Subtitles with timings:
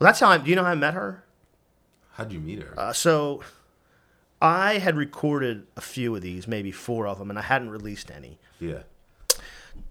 [0.00, 0.38] Well, that's how I.
[0.38, 1.24] Do you know how I met her?
[2.14, 2.74] How'd you meet her?
[2.78, 3.42] Uh, so,
[4.42, 8.10] I had recorded a few of these, maybe four of them, and I hadn't released
[8.10, 8.38] any.
[8.58, 8.80] yeah.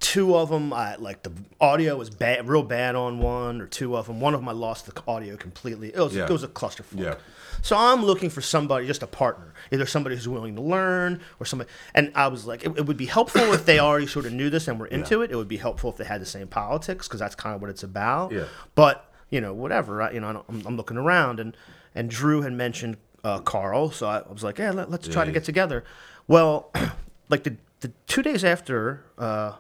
[0.01, 3.97] Two of them, I like the audio was bad, real bad on one or two
[3.97, 4.19] of them.
[4.19, 5.89] One of them, I lost the audio completely.
[5.89, 6.25] It was Yeah.
[6.25, 6.99] it was a clusterfuck.
[6.99, 7.15] Yeah.
[7.61, 11.45] So I'm looking for somebody, just a partner, either somebody who's willing to learn or
[11.45, 11.69] somebody.
[11.95, 14.49] And I was like, it, it would be helpful if they already sort of knew
[14.49, 15.31] this and were into it.
[15.31, 17.69] It would be helpful if they had the same politics because that's kind of what
[17.69, 18.31] it's about.
[18.31, 18.45] Yeah.
[18.75, 20.01] But you know, whatever.
[20.01, 21.55] I, you know, I'm, I'm looking around and
[21.95, 25.31] and Drew had mentioned uh, Carl, so I, was like, yeah, let, us try to
[25.31, 25.83] get together.
[26.27, 26.71] Well,
[27.29, 29.53] like the the two days after uh,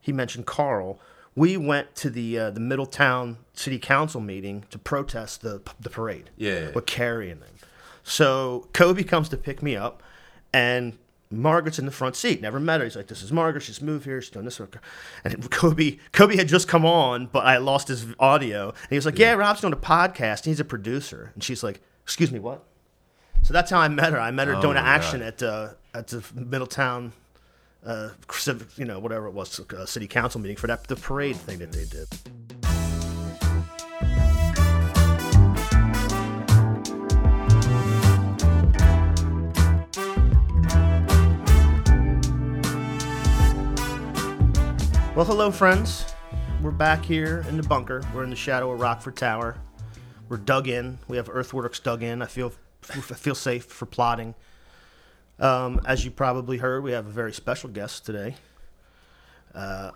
[0.00, 1.00] he mentioned Carl.
[1.36, 6.30] We went to the uh, the Middletown City Council meeting to protest the the parade
[6.36, 6.70] Yeah.
[6.70, 7.54] with Carrie and them.
[8.04, 10.02] So Kobe comes to pick me up,
[10.52, 10.96] and
[11.30, 12.40] Margaret's in the front seat.
[12.40, 12.84] Never met her.
[12.84, 13.62] He's like, "This is Margaret.
[13.62, 14.20] She's moved here.
[14.20, 14.68] She's doing this." her."
[15.24, 18.68] And Kobe, Kobe had just come on, but I lost his audio.
[18.68, 20.44] And he was like, "Yeah, Rob's doing a podcast.
[20.44, 22.62] He's a producer." And she's like, "Excuse me, what?"
[23.42, 24.20] So that's how I met her.
[24.20, 25.26] I met her Oh doing an action God.
[25.26, 27.12] at uh, at the Middletown,
[27.84, 31.36] uh, civic, you know, whatever it was, uh, city council meeting for that the parade
[31.36, 32.08] thing that they did.
[45.14, 46.04] Well, hello, friends.
[46.60, 48.02] We're back here in the bunker.
[48.12, 49.56] We're in the shadow of Rockford Tower.
[50.28, 50.98] We're dug in.
[51.06, 52.20] We have earthworks dug in.
[52.20, 52.52] I feel
[52.90, 54.34] I feel safe for plotting.
[55.38, 58.34] Um, as you probably heard, we have a very special guest today.
[59.54, 59.92] Uh,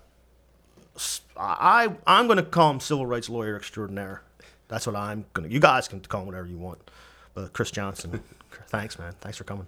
[1.37, 4.23] I I'm going to call him civil rights lawyer extraordinaire.
[4.69, 5.53] That's what I'm going to.
[5.53, 6.93] You guys can call him whatever you want.
[7.35, 8.23] But Chris Johnson,
[8.69, 9.15] thanks, man.
[9.21, 9.67] Thanks for coming.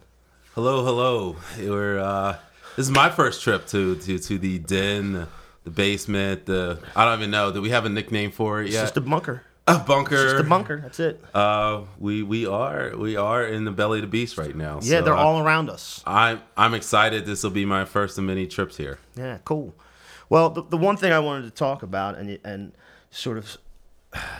[0.54, 1.36] Hello, hello.
[1.58, 2.36] We're uh,
[2.76, 5.26] this is my first trip to to to the den,
[5.64, 6.46] the basement.
[6.46, 7.52] The I don't even know.
[7.52, 8.82] Do we have a nickname for it It's yet?
[8.82, 9.42] just a bunker.
[9.66, 10.16] a bunker.
[10.30, 10.80] Just a bunker.
[10.80, 11.22] That's it.
[11.34, 14.80] Uh, we we are we are in the belly of the beast right now.
[14.82, 16.02] yeah, so they're I- all around us.
[16.06, 17.26] I'm I'm excited.
[17.26, 18.98] This will be my first of many trips here.
[19.16, 19.74] Yeah, cool.
[20.28, 22.72] Well, the, the one thing I wanted to talk about, and you- and
[23.10, 23.58] sort of,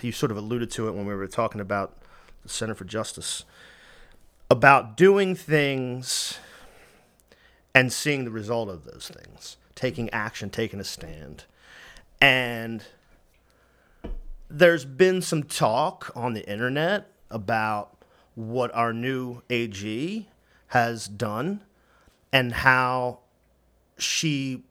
[0.02, 1.96] you sort of alluded to it when we were talking about
[2.42, 3.44] the Center for Justice,
[4.50, 6.38] about doing things
[7.74, 11.44] and seeing the result of those things, taking action, taking a stand,
[12.20, 12.84] and
[14.50, 17.96] there's been some talk on the internet about
[18.34, 20.28] what our new AG
[20.66, 21.62] has done
[22.30, 23.20] and how
[23.96, 24.62] she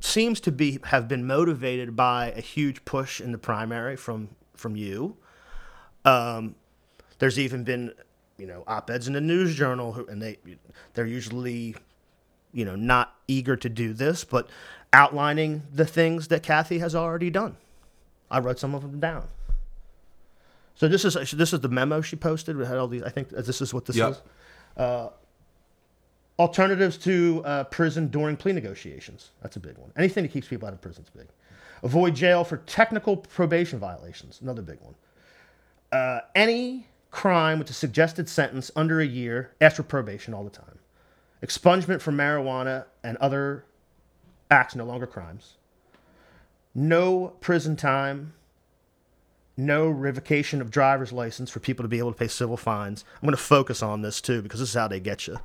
[0.00, 4.76] seems to be have been motivated by a huge push in the primary from from
[4.76, 5.16] you.
[6.04, 6.54] Um,
[7.18, 7.92] there's even been,
[8.36, 10.38] you know, op-eds in the news journal, who, and they
[10.94, 11.76] they're usually,
[12.52, 14.48] you know, not eager to do this, but
[14.92, 17.56] outlining the things that Kathy has already done.
[18.30, 19.28] I wrote some of them down.
[20.74, 22.56] So this is this is the memo she posted.
[22.56, 23.02] We had all these.
[23.02, 24.12] I think this is what this Yep.
[24.12, 24.22] is.
[26.38, 29.32] Alternatives to uh, prison during plea negotiations.
[29.42, 29.92] That's a big one.
[29.94, 31.26] Anything that keeps people out of prison is big.
[31.82, 34.40] Avoid jail for technical probation violations.
[34.40, 34.94] Another big one.
[35.92, 40.69] Uh, any crime with a suggested sentence under a year after probation all the time.
[41.42, 43.64] Expungement for marijuana and other
[44.50, 45.54] acts no longer crimes.
[46.74, 48.34] No prison time.
[49.56, 53.04] No revocation of driver's license for people to be able to pay civil fines.
[53.16, 55.38] I'm going to focus on this too because this is how they get you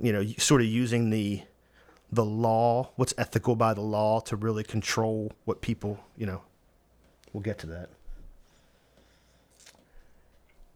[0.00, 1.42] you know, sort of using the
[2.10, 6.42] the law, what's ethical by the law, to really control what people, you know.
[7.32, 7.88] We'll get to that.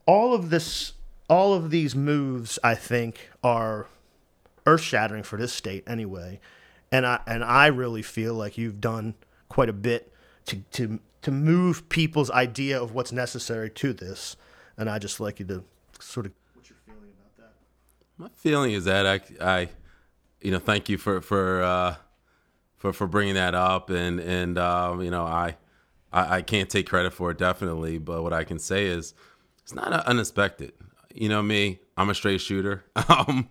[0.07, 0.95] All of this,
[1.29, 3.87] all of these moves, I think, are
[4.67, 6.41] earth shattering for this state anyway,
[6.93, 9.15] and I and I really feel like you've done
[9.49, 10.13] quite a bit
[10.47, 14.37] to to to move people's idea of what's necessary to this,
[14.77, 15.65] and I just like you to
[15.99, 16.33] sort of.
[16.55, 17.53] What's your feeling about that?
[18.17, 19.69] My feeling is that I, I
[20.41, 21.97] you know, thank you for for uh,
[22.77, 25.57] for for bringing that up, and and um, you know, I,
[26.13, 29.15] I I can't take credit for it definitely, but what I can say is
[29.63, 30.73] it's not uh, unexpected.
[31.13, 32.85] You know me, I'm a straight shooter.
[33.09, 33.49] um,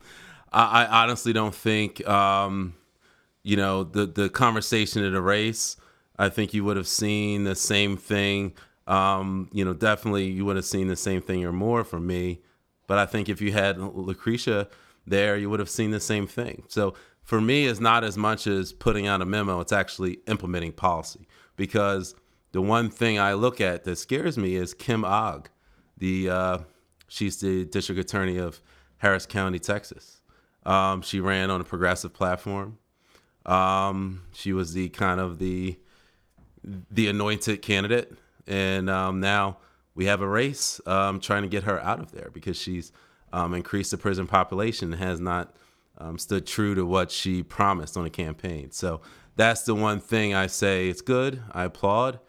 [0.56, 2.76] I, I honestly don't think, um,
[3.44, 5.78] you know, the the conversation at the race.
[6.18, 8.54] I think you would have seen the same thing.
[8.88, 12.42] Um, you know, definitely you would have seen the same thing or more from me.
[12.88, 14.70] But I think if you had Lucretia
[15.06, 16.64] there, you would have seen the same thing.
[16.68, 16.94] So
[17.24, 21.28] for me, it's not as much as putting out a memo, it's actually implementing policy.
[21.58, 22.16] Because
[22.52, 25.50] the one thing I look at that scares me is Kim Ogg.
[25.98, 26.58] The uh,
[27.08, 28.62] she's the district attorney of
[28.98, 30.15] Harris County, Texas.
[30.66, 32.78] Um, she ran on a progressive platform.
[33.46, 35.78] Um, she was the kind of the
[36.90, 38.12] the anointed candidate,
[38.48, 39.58] and um, now
[39.94, 42.92] we have a race um, trying to get her out of there because she's
[43.32, 45.56] um, increased the prison population and has not
[45.98, 48.72] um, stood true to what she promised on the campaign.
[48.72, 49.02] So
[49.36, 51.42] that's the one thing I say it's good.
[51.52, 52.20] I applaud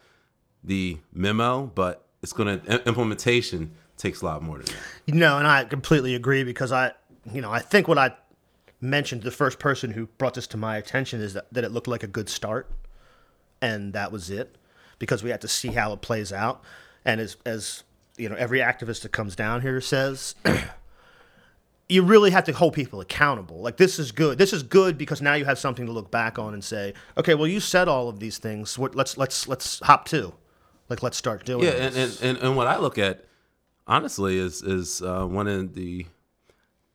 [0.63, 5.15] the memo, but it's going to implementation takes a lot more than that.
[5.15, 6.91] No, and I completely agree because I,
[7.31, 8.13] you know, I think what I
[8.79, 11.87] mentioned the first person who brought this to my attention is that, that it looked
[11.87, 12.69] like a good start,
[13.61, 14.57] and that was it,
[14.99, 16.63] because we had to see how it plays out,
[17.03, 17.83] and as as
[18.17, 20.35] you know, every activist that comes down here says.
[21.89, 23.61] you really have to hold people accountable.
[23.61, 24.37] Like this is good.
[24.37, 27.33] This is good because now you have something to look back on and say, okay,
[27.33, 28.77] well you said all of these things.
[28.77, 30.33] Let's let's let's hop to,
[30.89, 31.63] like let's start doing.
[31.63, 33.25] Yeah, and, and, and and what I look at,
[33.85, 36.05] honestly, is is uh, one of the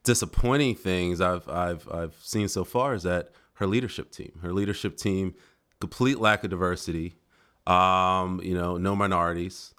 [0.05, 4.97] disappointing things I've I've I've seen so far is that her leadership team, her leadership
[4.97, 5.35] team,
[5.81, 7.17] complete lack of diversity.
[7.65, 9.73] Um, you know, no minorities,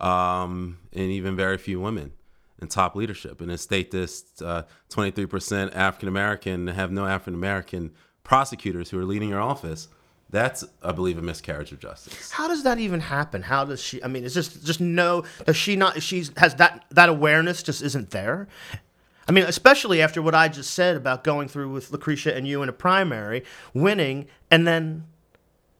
[0.00, 2.12] um, and even very few women
[2.60, 3.40] in top leadership.
[3.40, 7.92] And in state this, uh, 23% African American have no African American
[8.24, 9.88] prosecutors who are leading your office.
[10.28, 12.30] That's, I believe, a miscarriage of justice.
[12.30, 13.42] How does that even happen?
[13.42, 14.02] How does she?
[14.02, 15.24] I mean, it's just just no.
[15.44, 16.02] Does she not?
[16.02, 18.46] She's has that that awareness just isn't there.
[19.28, 22.62] I mean, especially after what I just said about going through with Lucretia and you
[22.62, 23.44] in a primary,
[23.74, 25.04] winning, and then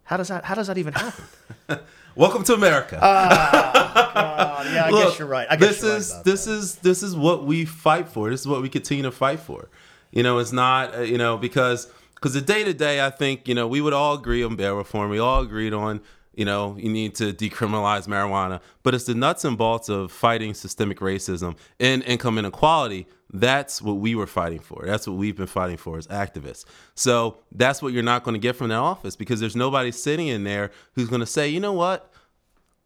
[0.05, 1.25] how does that how does that even happen?
[2.17, 2.99] Welcome to America.
[3.01, 5.47] Uh, yeah, I Look, guess you're right.
[5.49, 6.53] I guess this is right this that.
[6.53, 8.31] is this is what we fight for.
[8.31, 9.69] This is what we continue to fight for.
[10.11, 13.49] You know, it's not uh, you know because because the day to day, I think
[13.49, 15.11] you know we would all agree on bail reform.
[15.11, 16.01] We all agreed on
[16.35, 20.55] you know you need to decriminalize marijuana, but it's the nuts and bolts of fighting
[20.55, 23.07] systemic racism and income inequality.
[23.33, 24.83] That's what we were fighting for.
[24.85, 26.65] That's what we've been fighting for as activists.
[26.95, 30.27] So that's what you're not going to get from that office because there's nobody sitting
[30.29, 32.13] in there who's going to say, you know what,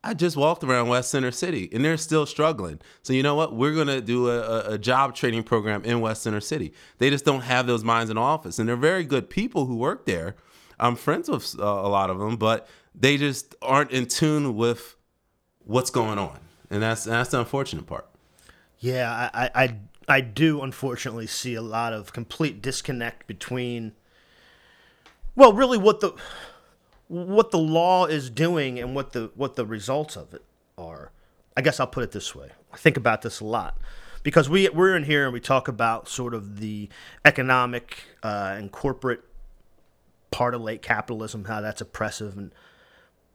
[0.05, 2.79] I just walked around West Center City and they're still struggling.
[3.03, 3.57] So you know what?
[3.57, 6.75] We're gonna do a, a, job training program in West Center City.
[6.99, 10.05] They just don't have those minds in office, and they're very good people who work
[10.05, 10.37] there.
[10.79, 14.95] I'm friends with uh, a lot of them, but they just aren't in tune with
[15.65, 16.39] what's going on,
[16.69, 18.07] and that's that's the unfortunate part.
[18.81, 19.77] Yeah, I I
[20.09, 23.93] I do unfortunately see a lot of complete disconnect between.
[25.35, 26.15] Well, really, what the
[27.09, 30.45] what the law is doing and what the what the results of it
[30.77, 31.11] are.
[31.57, 32.51] I guess I'll put it this way.
[32.73, 33.79] I think about this a lot
[34.23, 36.89] because we we're in here and we talk about sort of the
[37.25, 39.23] economic uh, and corporate
[40.31, 42.51] part of late capitalism, how that's oppressive, and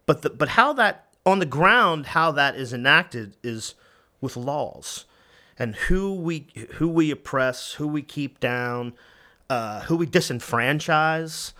[0.05, 3.75] but the, but how that on the ground how that is enacted is
[4.19, 5.05] with laws
[5.59, 8.93] and who we who we oppress, who we keep down,
[9.49, 11.53] uh, who we disenfranchise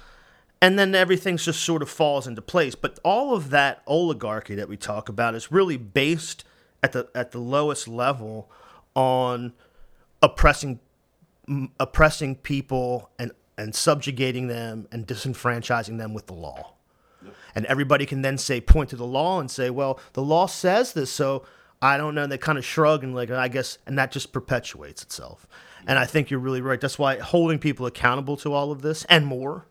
[0.62, 2.76] and then everything just sort of falls into place.
[2.76, 6.44] But all of that oligarchy that we talk about is really based
[6.84, 8.50] at the at the lowest level
[8.96, 9.54] on
[10.22, 10.80] oppressing
[11.80, 16.74] oppressing people and and subjugating them and disenfranchising them with the law.
[17.56, 20.94] And everybody can then say point to the law and say, well, the law says
[20.94, 21.44] this, so
[21.82, 22.28] I don't know.
[22.28, 25.48] They kind of shrug and like I guess, and that just perpetuates itself.
[25.88, 26.80] And I think you're really right.
[26.80, 29.66] That's why holding people accountable to all of this and more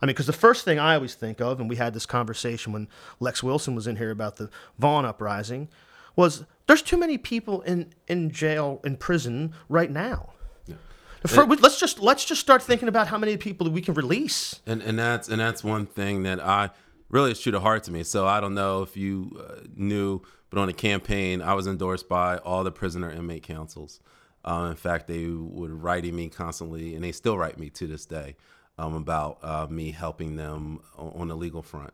[0.00, 2.72] I mean, because the first thing I always think of, and we had this conversation
[2.72, 2.88] when
[3.20, 4.48] Lex Wilson was in here about the
[4.78, 5.68] Vaughn uprising,
[6.14, 10.30] was there's too many people in, in jail, in prison right now.
[10.66, 10.76] Yeah.
[11.24, 14.60] And, let's just let's just start thinking about how many people we can release.
[14.66, 16.70] And and that's and that's one thing that I
[17.10, 18.04] really is true to heart to me.
[18.04, 22.08] So I don't know if you uh, knew, but on the campaign, I was endorsed
[22.08, 24.00] by all the prisoner inmate councils.
[24.44, 28.06] Uh, in fact, they would write me constantly, and they still write me to this
[28.06, 28.36] day
[28.78, 31.92] um, about uh, me helping them on the legal front.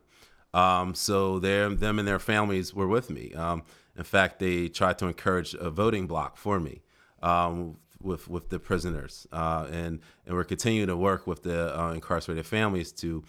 [0.53, 3.33] Um, so them and their families were with me.
[3.33, 3.63] Um,
[3.97, 6.81] in fact, they tried to encourage a voting block for me
[7.21, 11.91] um, with with the prisoners, uh, and and we're continuing to work with the uh,
[11.91, 13.23] incarcerated families to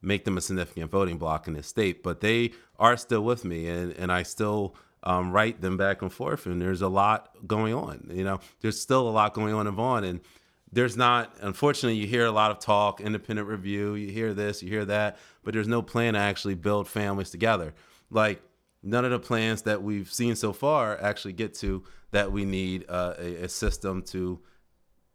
[0.00, 2.02] make them a significant voting block in the state.
[2.02, 4.74] But they are still with me, and and I still.
[5.04, 8.10] Um, write them back and forth, and there's a lot going on.
[8.12, 10.20] You know, there's still a lot going on in Vaughn, and
[10.72, 14.68] there's not unfortunately you hear a lot of talk independent review you hear this you
[14.68, 17.74] hear that but there's no plan to actually build families together
[18.10, 18.42] like
[18.82, 22.84] none of the plans that we've seen so far actually get to that we need
[22.88, 24.40] uh, a, a, system to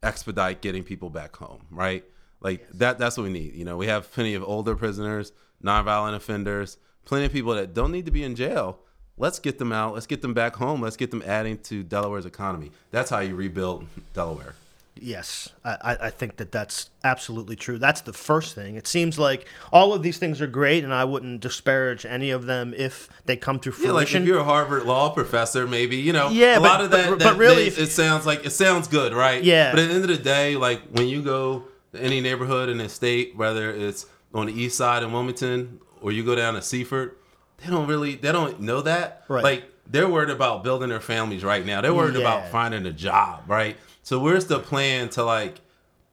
[0.02, 2.04] expedite getting people back home right
[2.44, 5.32] like that that's what we need you know we have plenty of older prisoners
[5.64, 8.80] nonviolent offenders plenty of people that don't need to be in jail
[9.18, 12.26] let's get them out let's get them back home let's get them adding to delaware's
[12.26, 14.54] economy that's how you rebuild delaware
[14.96, 17.80] Yes, I, I- think that that's absolutely true.
[17.80, 18.76] That's the first thing.
[18.76, 22.46] It seems like all of these things are great, and I wouldn't disparage any of
[22.46, 26.14] them if they come to Yeah, like if you're a Harvard law professor, maybe you
[26.14, 26.30] know.
[26.30, 27.10] Yeah, a but- lot of but- that.
[27.10, 29.44] but that really they- if- it sounds like it sounds good, right?
[29.44, 29.72] Yeah.
[29.72, 31.64] But at the end of the day, like when you go
[31.96, 36.24] any neighborhood in the state, whether it's on the east side in Wilmington or you
[36.24, 37.16] go down to Seaford,
[37.64, 39.24] they don't really they don't know that.
[39.28, 39.44] Right.
[39.44, 41.82] Like they're worried about building their families right now.
[41.82, 42.22] They're worried Yeah.
[42.22, 43.78] about finding a job, right?
[44.02, 45.62] So where's the plan to like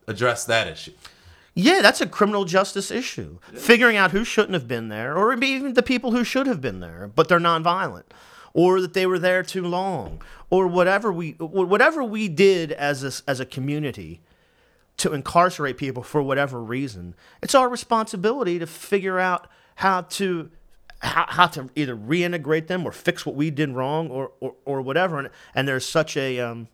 [0.06, 0.92] address that issue?
[1.54, 3.38] Yeah, that's a criminal justice issue.
[3.54, 6.60] Figuring out who shouldn't have been there, or maybe even the people who should have
[6.60, 8.04] been there, but they're nonviolent,
[8.54, 13.30] or that they were there too long, or whatever we whatever we did as a,
[13.30, 14.20] as a community
[14.98, 17.14] to incarcerate people for whatever reason.
[17.42, 20.50] It's our responsibility to figure out how to
[21.00, 24.82] how, how to either reintegrate them or fix what we did wrong or or, or
[24.82, 25.18] whatever.
[25.18, 26.68] And, and there's such a um,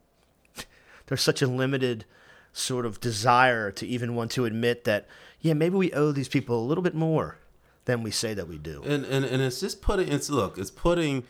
[1.07, 2.05] there's such a limited
[2.53, 5.07] sort of desire to even want to admit that
[5.41, 7.37] yeah maybe we owe these people a little bit more
[7.85, 10.71] than we say that we do and and, and it's just putting it's look it's
[10.71, 11.23] putting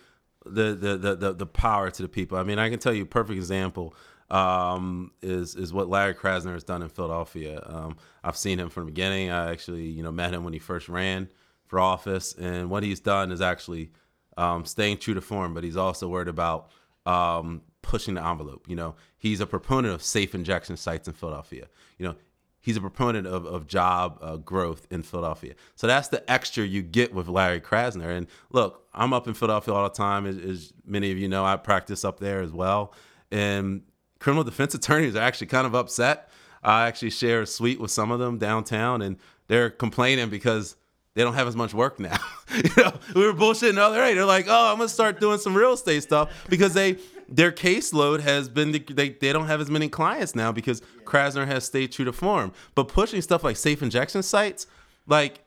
[0.45, 3.03] the, the the the the power to the people i mean i can tell you
[3.03, 3.93] a perfect example
[4.31, 7.63] um, is is what Larry Krasner has done in Philadelphia.
[7.65, 9.31] Um, I've seen him from the beginning.
[9.31, 11.29] I actually, you know, met him when he first ran
[11.67, 13.91] for office, and what he's done is actually
[14.37, 15.55] um, staying true to form.
[15.55, 16.71] But he's also worried about
[17.05, 18.67] um, pushing the envelope.
[18.69, 21.69] You know, he's a proponent of safe injection sites in Philadelphia.
[21.99, 22.17] You know,
[22.61, 25.55] he's a proponent of, of job uh, growth in Philadelphia.
[25.77, 28.17] So that's the extra you get with Larry Krasner.
[28.17, 30.27] And look, I'm up in Philadelphia all the time.
[30.27, 32.93] As, as many of you know, I practice up there as well.
[33.31, 33.83] And
[34.19, 36.31] criminal defense attorneys are actually kind of upset.
[36.63, 40.77] I actually share a suite with some of them downtown, and they're complaining because
[41.15, 42.19] they don't have as much work now.
[42.55, 44.15] you know, we were bullshitting the other day.
[44.15, 48.21] They're like, "Oh, I'm gonna start doing some real estate stuff because they their caseload
[48.21, 52.05] has been they they don't have as many clients now because Krasner has stayed true
[52.05, 52.53] to form.
[52.75, 54.67] But pushing stuff like safe injection sites,
[55.07, 55.41] like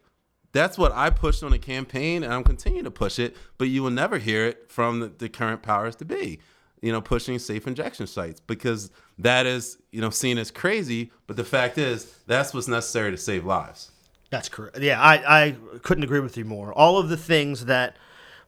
[0.51, 3.35] that's what I pushed on the campaign, and I'm continuing to push it.
[3.57, 6.39] But you will never hear it from the, the current powers to be.
[6.81, 11.12] You know, pushing safe injection sites because that is you know seen as crazy.
[11.27, 13.91] But the fact is, that's what's necessary to save lives.
[14.29, 14.79] That's correct.
[14.79, 16.71] Yeah, I, I couldn't agree with you more.
[16.74, 17.98] All of the things that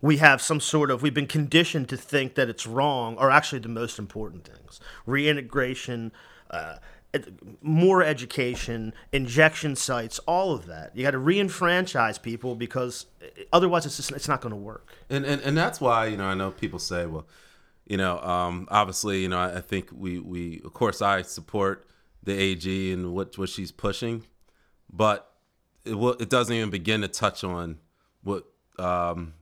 [0.01, 3.59] we have some sort of, we've been conditioned to think that it's wrong are actually
[3.59, 4.79] the most important things.
[5.05, 6.11] Reintegration,
[6.49, 6.77] uh,
[7.61, 10.95] more education, injection sites, all of that.
[10.95, 13.07] You got to reenfranchise people because
[13.51, 14.93] otherwise it's just it's not going to work.
[15.09, 17.25] and, and and that's why you know I know people say, well,
[17.91, 21.85] you know, um, obviously, you know, I, I think we we of course I support
[22.23, 24.23] the AG and what what she's pushing,
[24.89, 25.29] but
[25.83, 27.79] it will it doesn't even begin to touch on
[28.23, 28.45] what
[28.79, 29.33] um,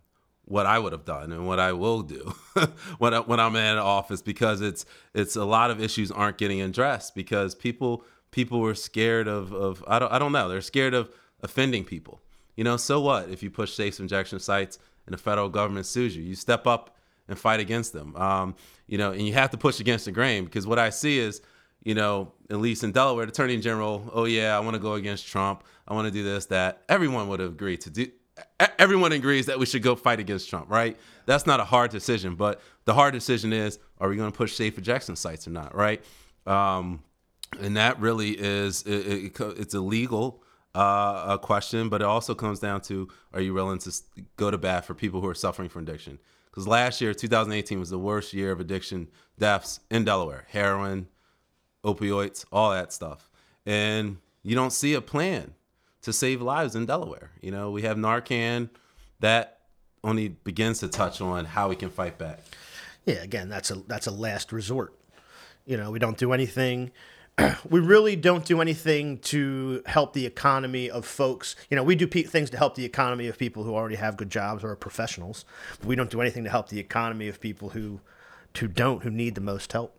[0.45, 2.33] what I would have done and what I will do
[2.97, 6.59] when I, when I'm in office because it's it's a lot of issues aren't getting
[6.59, 10.95] addressed because people people were scared of of I don't I don't know they're scared
[10.95, 11.11] of
[11.43, 12.19] offending people.
[12.55, 16.17] You know, so what if you push safe injection sites and the federal government sues
[16.17, 16.23] you?
[16.23, 16.95] You step up
[17.29, 18.15] and fight against them.
[18.17, 18.55] Um,
[18.87, 21.41] you know, and you have to push against the grain because what I see is,
[21.83, 24.95] you know, at least in Delaware, the Attorney General, oh yeah, I want to go
[24.95, 25.63] against Trump.
[25.87, 26.83] I want to do this, that.
[26.89, 28.07] Everyone would agree to do.
[28.77, 30.97] Everyone agrees that we should go fight against Trump, right?
[31.25, 34.53] That's not a hard decision, but the hard decision is: Are we going to push
[34.53, 36.03] safe injection sites or not, right?
[36.47, 37.03] Um,
[37.59, 40.43] and that really is it, it, it's a legal
[40.79, 43.91] uh, a question, but it also comes down to: Are you willing to
[44.37, 46.19] go to bat for people who are suffering from addiction?
[46.49, 50.45] Because last year, 2018, was the worst year of addiction deaths in Delaware.
[50.49, 51.07] Heroin,
[51.83, 53.29] opioids, all that stuff.
[53.65, 55.53] And you don't see a plan
[56.01, 57.31] to save lives in Delaware.
[57.41, 58.69] You know, we have Narcan
[59.19, 59.59] that
[60.01, 62.39] only begins to touch on how we can fight back.
[63.05, 64.93] Yeah, again, that's a that's a last resort.
[65.65, 66.91] You know, we don't do anything.
[67.69, 71.55] we really don't do anything to help the economy of folks.
[71.69, 74.17] You know, we do pe- things to help the economy of people who already have
[74.17, 75.45] good jobs or are professionals.
[75.79, 77.99] But we don't do anything to help the economy of people who
[78.57, 79.95] who don't, who need the most help.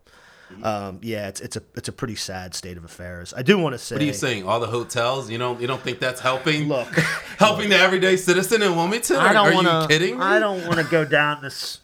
[0.62, 3.32] Um, yeah, it's it's a it's a pretty sad state of affairs.
[3.36, 3.94] I do want to say.
[3.94, 4.46] What are you saying?
[4.46, 5.30] All the hotels?
[5.30, 6.66] You don't you don't think that's helping?
[6.66, 6.88] Look,
[7.38, 9.16] helping the everyday citizen in Wilmington?
[9.16, 9.86] I don't are want you to.
[9.88, 10.24] kidding me?
[10.24, 11.78] I don't want to go down this.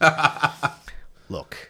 [1.29, 1.66] Look,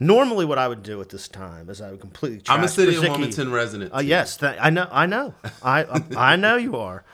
[0.00, 2.40] normally what I would do at this time is I would completely.
[2.40, 3.10] Trash I'm a city of Purzycki.
[3.10, 3.94] Wilmington resident.
[3.94, 4.88] Uh, yes, th- I know.
[4.90, 5.34] I know.
[5.62, 7.04] I I know you are.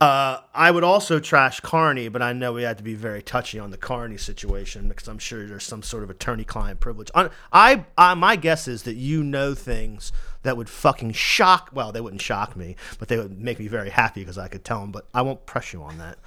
[0.00, 3.60] Uh, I would also trash Carney, but I know we had to be very touchy
[3.60, 7.08] on the Carney situation because I'm sure there's some sort of attorney-client privilege.
[7.14, 10.10] I, I, I, my guess is that you know things
[10.42, 11.70] that would fucking shock.
[11.72, 14.64] Well, they wouldn't shock me, but they would make me very happy because I could
[14.64, 14.90] tell them.
[14.90, 16.18] But I won't press you on that.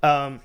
[0.00, 0.40] Um,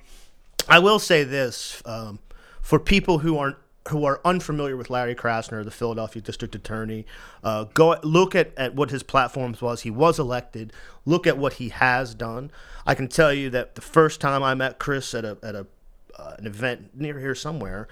[0.67, 2.17] I will say this um,
[2.63, 3.57] for people who aren't
[3.89, 7.05] who are unfamiliar with Larry Krasner, the Philadelphia District Attorney,
[7.43, 9.81] uh, go look at, at what his platforms was.
[9.81, 10.71] He was elected.
[11.05, 12.51] Look at what he has done.
[12.85, 15.67] I can tell you that the first time I met Chris at a at a
[16.17, 17.87] uh, an event near here somewhere,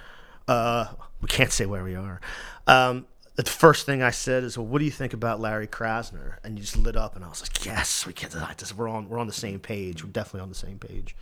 [0.48, 0.86] uh,
[1.22, 2.22] we can't say where we are.
[2.68, 6.36] Um, the first thing I said is, "Well, what do you think about Larry Krasner?"
[6.44, 8.72] And you just lit up, and I was like, "Yes, we get that.
[8.76, 10.04] We're on we're on the same page.
[10.04, 11.16] We're definitely on the same page."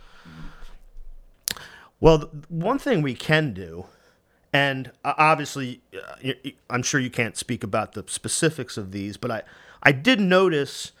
[2.00, 3.86] Well, one thing we can do,
[4.52, 6.32] and uh, obviously, uh,
[6.68, 9.42] I'm sure you can't speak about the specifics of these, but I
[9.82, 10.92] I did notice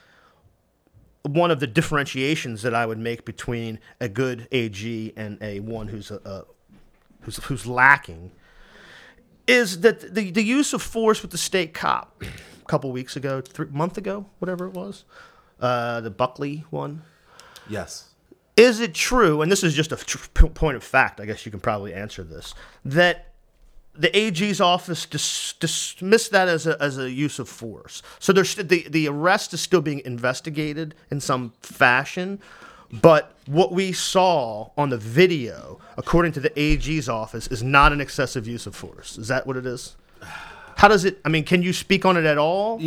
[1.22, 5.88] one of the differentiations that I would make between a good AG and a one
[5.88, 6.44] who's a, a
[7.22, 8.32] who's who's lacking
[9.46, 12.26] is that the, the use of force with the state cop a
[12.68, 15.04] couple weeks ago, three month ago, whatever it was,
[15.60, 17.02] uh, the Buckley one.
[17.68, 18.06] Yes.
[18.56, 21.50] Is it true, and this is just a tr- point of fact, I guess you
[21.50, 22.54] can probably answer this,
[22.84, 23.29] that
[23.94, 28.02] the AG's office dis- dismissed that as a, as a use of force?
[28.18, 32.40] So there's the, the arrest is still being investigated in some fashion,
[32.92, 38.00] but what we saw on the video, according to the AG's office, is not an
[38.00, 39.18] excessive use of force.
[39.18, 39.96] Is that what it is?
[40.80, 41.18] How does it?
[41.24, 42.80] I mean, can you speak on it at all?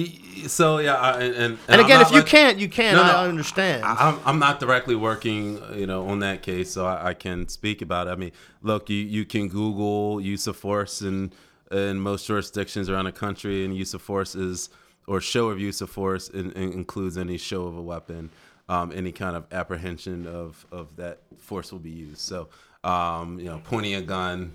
[0.48, 2.98] So yeah, I, and, and, and again, if you can't, you can't.
[2.98, 3.84] No, no, I understand.
[3.86, 7.84] I, I'm not directly working, you know, on that case, so I, I, can speak
[7.84, 8.10] about it.
[8.10, 8.32] I mean,
[8.64, 11.34] look, you, you can Google use of force in
[11.72, 14.70] in most jurisdictions around the country, and use of force is
[15.06, 18.32] or show of use of force in, in includes any show of a weapon
[18.70, 22.20] um, any kind of apprehension of, of that force will be used.
[22.20, 22.50] So,
[22.84, 24.54] um, you know, pointing a gun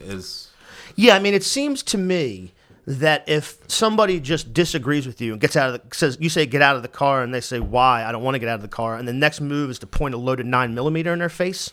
[0.00, 0.50] is.
[0.94, 2.52] Yeah, I mean, it seems to me
[2.86, 6.46] that if somebody just disagrees with you and gets out of the says you say
[6.46, 8.54] get out of the car and they say why I don't want to get out
[8.54, 11.18] of the car and the next move is to point a loaded nine millimeter in
[11.18, 11.72] their face,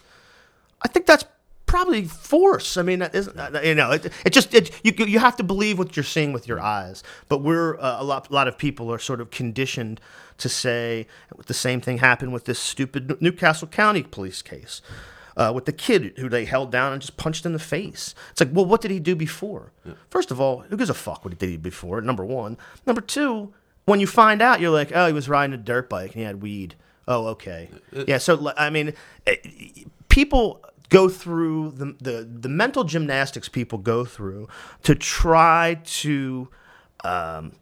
[0.82, 1.24] I think that's
[1.74, 2.78] probably force.
[2.78, 5.96] I mean, isn't you know, it, it just it, you you have to believe what
[5.96, 7.04] you're seeing with your eyes.
[7.30, 10.00] But we're uh, a lot a lot of people are sort of conditioned
[10.38, 11.08] to say
[11.46, 14.82] the same thing happened with this stupid New Castle County police case.
[15.36, 18.14] Uh, with the kid who they held down and just punched in the face.
[18.32, 19.72] It's like, well, what did he do before?
[19.84, 19.94] Yeah.
[20.10, 22.02] First of all, who gives a fuck what he did before?
[22.02, 22.56] Number one.
[22.86, 23.52] Number two,
[23.86, 26.22] when you find out, you're like, oh, he was riding a dirt bike and he
[26.22, 26.76] had weed.
[27.08, 27.70] Oh, okay.
[27.92, 28.18] It, yeah.
[28.18, 28.94] So I mean,
[29.28, 29.36] eh,
[30.10, 34.48] people go through the, the the mental gymnastics people go through
[34.84, 36.48] to try to
[37.04, 37.54] um,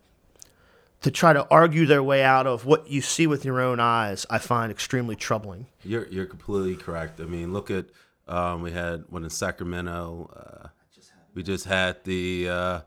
[1.01, 4.25] to try to argue their way out of what you see with your own eyes,
[4.29, 5.65] I find extremely troubling.
[5.83, 7.19] You're you're completely correct.
[7.19, 7.87] I mean, look at
[8.27, 10.29] um, we had one in Sacramento.
[10.35, 10.67] Uh,
[11.33, 12.81] we just had the uh,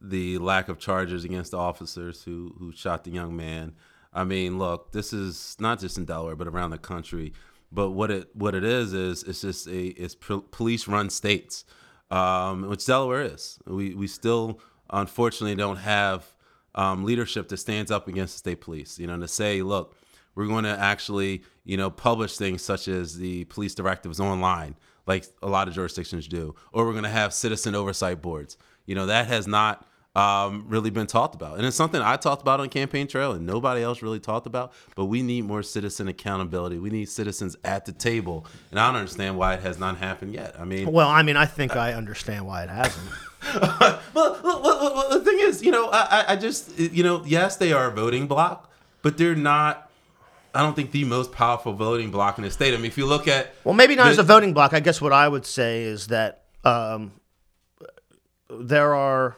[0.00, 3.74] the lack of charges against the officers who who shot the young man.
[4.12, 7.32] I mean, look, this is not just in Delaware, but around the country.
[7.70, 11.64] But what it what it is is it's just a it's police run states,
[12.10, 13.60] um, which Delaware is.
[13.66, 14.60] We we still
[14.92, 16.26] unfortunately don't have
[16.74, 18.98] um, leadership that stands up against the state police.
[18.98, 19.96] You know, to say, look,
[20.34, 25.26] we're going to actually, you know, publish things such as the police directives online, like
[25.42, 28.56] a lot of jurisdictions do, or we're going to have citizen oversight boards.
[28.86, 32.42] You know, that has not um, really been talked about, and it's something I talked
[32.42, 34.72] about on campaign trail, and nobody else really talked about.
[34.96, 36.78] But we need more citizen accountability.
[36.78, 40.34] We need citizens at the table, and I don't understand why it has not happened
[40.34, 40.56] yet.
[40.58, 43.08] I mean, well, I mean, I think I understand why it hasn't.
[44.14, 45.19] well,
[45.50, 47.88] well, well, the thing is, you know, I, I just, you know, yes, they are
[47.88, 48.70] a voting block,
[49.02, 49.90] but they're not.
[50.52, 52.74] I don't think the most powerful voting block in the state.
[52.74, 54.74] I mean, if you look at well, maybe not the, as a voting block.
[54.74, 57.12] I guess what I would say is that um,
[58.48, 59.36] there are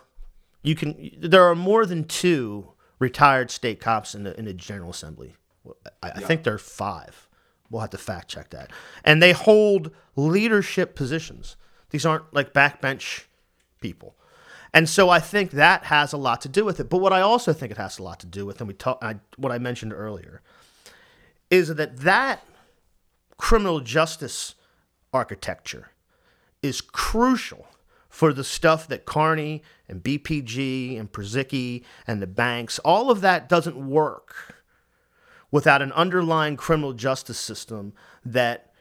[0.63, 4.91] you can there are more than two retired state cops in the in the General
[4.91, 5.35] Assembly.
[6.03, 6.13] I, yeah.
[6.17, 7.29] I think there are five.
[7.71, 8.71] We'll have to fact check that.
[9.05, 11.57] And they hold leadership positions.
[11.91, 13.25] These aren't like backbench
[13.81, 14.15] people.
[14.75, 16.89] And so I think that has a lot to do with it.
[16.89, 18.99] But what I also think it has a lot to do with, and we talk,
[19.03, 20.41] I, what I mentioned earlier,
[21.51, 22.47] is that that
[23.37, 24.55] criminal justice
[25.13, 25.91] architecture
[26.63, 27.67] is crucial
[28.09, 33.49] for the stuff that Carney and BPG and Purzycki and the banks, all of that
[33.49, 34.63] doesn't work
[35.51, 37.93] without an underlying criminal justice system
[38.25, 38.72] that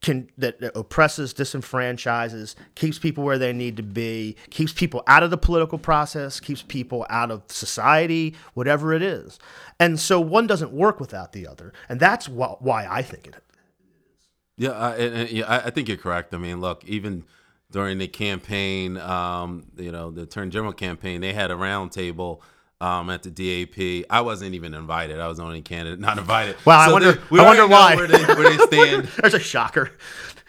[0.00, 5.30] can that, oppresses, disenfranchises, keeps people where they need to be, keeps people out of
[5.30, 9.38] the political process, keeps people out of society, whatever it is.
[9.80, 13.34] And so one doesn't work without the other, and that's wh- why I think it.
[14.56, 16.34] Yeah, I, yeah, I think you're correct.
[16.34, 17.24] I mean, look, even
[17.70, 22.40] during the campaign, um, you know, the Attorney General campaign, they had a roundtable
[22.80, 24.06] um, at the DAP.
[24.10, 25.20] I wasn't even invited.
[25.20, 26.56] I was only candidate, not invited.
[26.64, 27.22] Well, so I wonder.
[27.32, 27.96] I wonder why.
[27.96, 29.08] Where they, where they stand.
[29.20, 29.90] There's a shocker.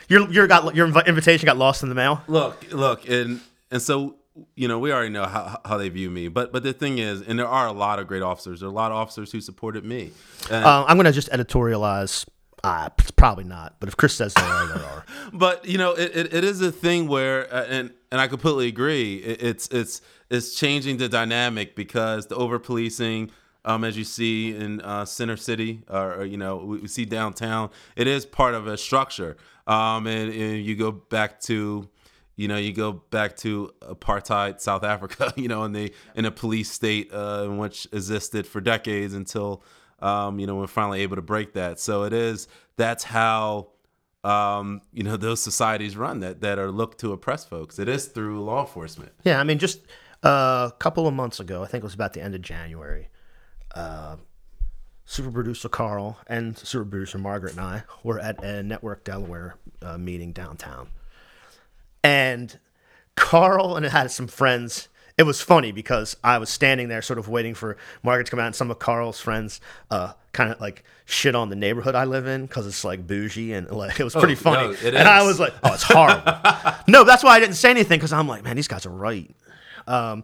[0.07, 2.21] your your got your invi- invitation got lost in the mail.
[2.27, 4.15] Look, look, and and so
[4.55, 7.21] you know we already know how, how they view me, but but the thing is,
[7.21, 8.59] and there are a lot of great officers.
[8.59, 10.11] There are a lot of officers who supported me.
[10.49, 12.27] Uh, I'm gonna just editorialize.
[12.61, 15.05] Uh, probably not, but if Chris says there are, there are.
[15.33, 18.67] but you know it, it, it is a thing where uh, and and I completely
[18.67, 23.31] agree it, it's it's it's changing the dynamic because the over policing
[23.65, 27.05] um, as you see in uh, center city or, or, you know we, we see
[27.05, 29.37] downtown it is part of a structure
[29.67, 31.87] um, and, and you go back to
[32.35, 36.31] you know you go back to apartheid South Africa you know in the in a
[36.31, 39.63] police state uh, which existed for decades until
[39.99, 43.67] um, you know we're finally able to break that so it is that's how
[44.23, 47.79] um, you know those societies run that that are looked to oppress folks.
[47.79, 49.13] It is through law enforcement.
[49.23, 49.79] Yeah, I mean, just
[50.23, 53.09] uh, a couple of months ago, I think it was about the end of January.
[53.73, 54.17] Uh,
[55.05, 59.97] super producer Carl and super producer Margaret and I were at a Network Delaware uh,
[59.97, 60.89] meeting downtown,
[62.03, 62.59] and
[63.15, 64.87] Carl and had some friends.
[65.17, 68.39] It was funny because I was standing there, sort of waiting for Margaret to come
[68.39, 69.59] out, and some of Carl's friends,
[69.91, 73.51] uh, kind of like shit on the neighborhood I live in because it's like bougie
[73.53, 74.75] and like it was pretty funny.
[74.83, 76.23] no, and I was like, "Oh, it's horrible."
[76.87, 79.29] no, that's why I didn't say anything because I'm like, "Man, these guys are right."
[79.87, 80.23] Um,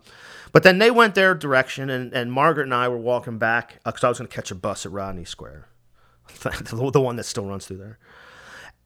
[0.52, 4.04] but then they went their direction, and, and Margaret and I were walking back because
[4.04, 5.68] I was going to catch a bus at Rodney Square,
[6.42, 8.00] the, the one that still runs through there.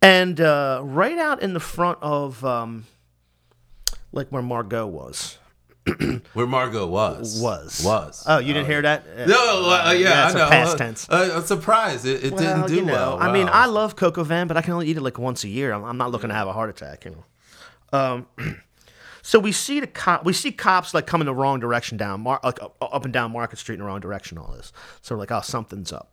[0.01, 2.85] And uh, right out in the front of um,
[4.11, 5.37] like where Margot was,
[6.33, 8.23] Where Margot was was was.
[8.27, 9.05] Oh, you didn't hear that?
[9.27, 10.49] no, uh, yeah, I know.
[10.49, 11.07] past Uh, tense.
[11.09, 13.19] Uh, I'm surprised it, it Well, didn't do you know, well.
[13.19, 15.47] I mean, I love Coco Van, but I can only eat it like once a
[15.47, 15.71] year.
[15.71, 17.25] I'm, I'm not looking to have a heart attack, you know.
[17.91, 18.27] Um,
[19.29, 22.39] so we see the cop, we see cops like coming the wrong direction down, Mar-
[22.43, 24.39] like up and down Market Street in the wrong direction.
[24.39, 26.11] All this, so we're like, oh, something's up.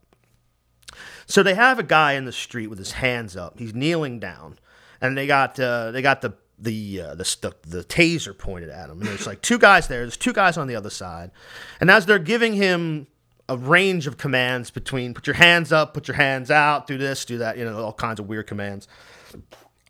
[1.24, 3.58] So they have a guy in the street with his hands up.
[3.58, 4.58] He's kneeling down,
[5.00, 8.90] and they got uh, they got the the, uh, the the the taser pointed at
[8.90, 9.00] him.
[9.00, 10.00] And there's like two guys there.
[10.00, 11.30] There's two guys on the other side,
[11.80, 13.06] and as they're giving him
[13.48, 17.24] a range of commands between put your hands up, put your hands out, do this,
[17.24, 18.88] do that, you know, all kinds of weird commands.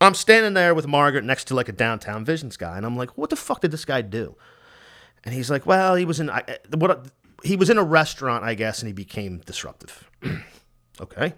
[0.00, 3.16] I'm standing there with Margaret next to like a downtown visions guy, and I'm like,
[3.16, 4.36] what the fuck did this guy do?
[5.24, 7.06] And he's like, well, he was in I, what
[7.42, 10.08] he was in a restaurant, I guess, and he became disruptive.
[11.00, 11.34] okay.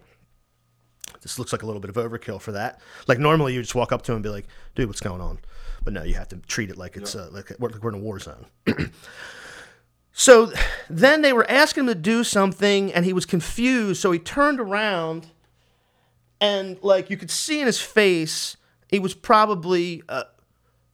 [1.22, 2.80] This looks like a little bit of overkill for that.
[3.06, 5.38] Like normally you just walk up to him and be like, dude, what's going on?
[5.84, 7.96] But no, you have to treat it like it's uh, like we're, like we're in
[7.96, 8.46] a war zone.
[10.12, 10.52] so
[10.88, 14.00] then they were asking him to do something and he was confused.
[14.00, 15.28] So he turned around
[16.40, 18.56] and like you could see in his face,
[18.88, 20.24] he was probably uh,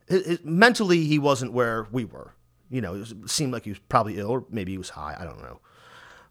[0.08, 2.32] his, his- mentally he wasn't where we were.
[2.70, 4.90] You know, it, was, it seemed like he was probably ill, or maybe he was
[4.90, 5.16] high.
[5.18, 5.60] I don't know.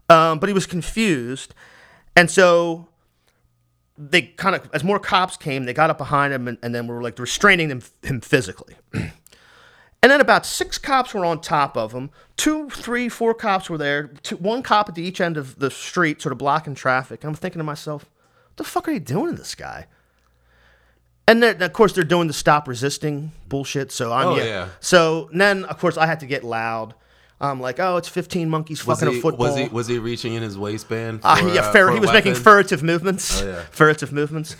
[0.10, 1.54] Um, but he was confused,
[2.16, 2.90] and so
[3.98, 6.88] they kind of, as more cops came, they got up behind him, and, and then
[6.88, 8.76] were like restraining him, him physically.
[10.04, 12.12] And then about six cops were on top of him.
[12.36, 14.08] Two, three, four cops were there.
[14.22, 17.24] Two, one cop at each end of the street, sort of blocking traffic.
[17.24, 18.12] And I'm thinking to myself,
[18.54, 19.88] what the fuck are you doing to this guy?
[21.28, 23.92] And then, of course, they're doing the stop resisting bullshit.
[23.92, 24.44] So I'm Oh, yeah.
[24.44, 24.68] yeah.
[24.80, 26.94] So then, of course, I had to get loud.
[27.42, 29.48] I'm like, oh, it's 15 monkeys fucking he, a football.
[29.48, 31.22] was he was he reaching in his waistband?
[31.22, 33.42] For, Uh, yeah, uh, for he was making furtive movements.
[33.42, 33.62] Oh, yeah.
[33.72, 34.56] Furtive movements.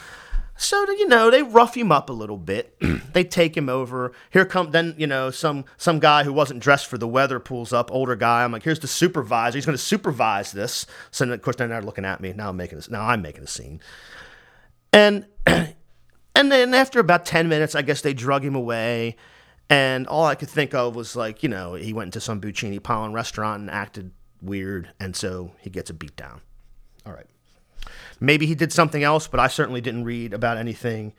[0.64, 2.76] So you know they rough him up a little bit.
[3.14, 4.14] they take him over.
[4.32, 7.74] Here come then you know some some guy who wasn't dressed for the weather pulls
[7.74, 7.92] up.
[7.92, 8.44] Older guy.
[8.44, 9.58] I'm like, here's the supervisor.
[9.58, 10.86] He's going to supervise this.
[11.12, 12.32] So of course they're looking at me.
[12.34, 12.90] Now I'm making this.
[12.90, 13.82] Now I'm making a scene.
[14.94, 15.76] And and
[16.34, 19.18] then after about ten minutes, I guess they drug him away.
[19.70, 22.82] And all I could think of was like, you know, he went into some Buccini
[22.82, 26.42] Pollin restaurant and acted weird, and so he gets a beat down.
[27.06, 27.26] All right.
[28.20, 31.14] Maybe he did something else, but I certainly didn't read about anything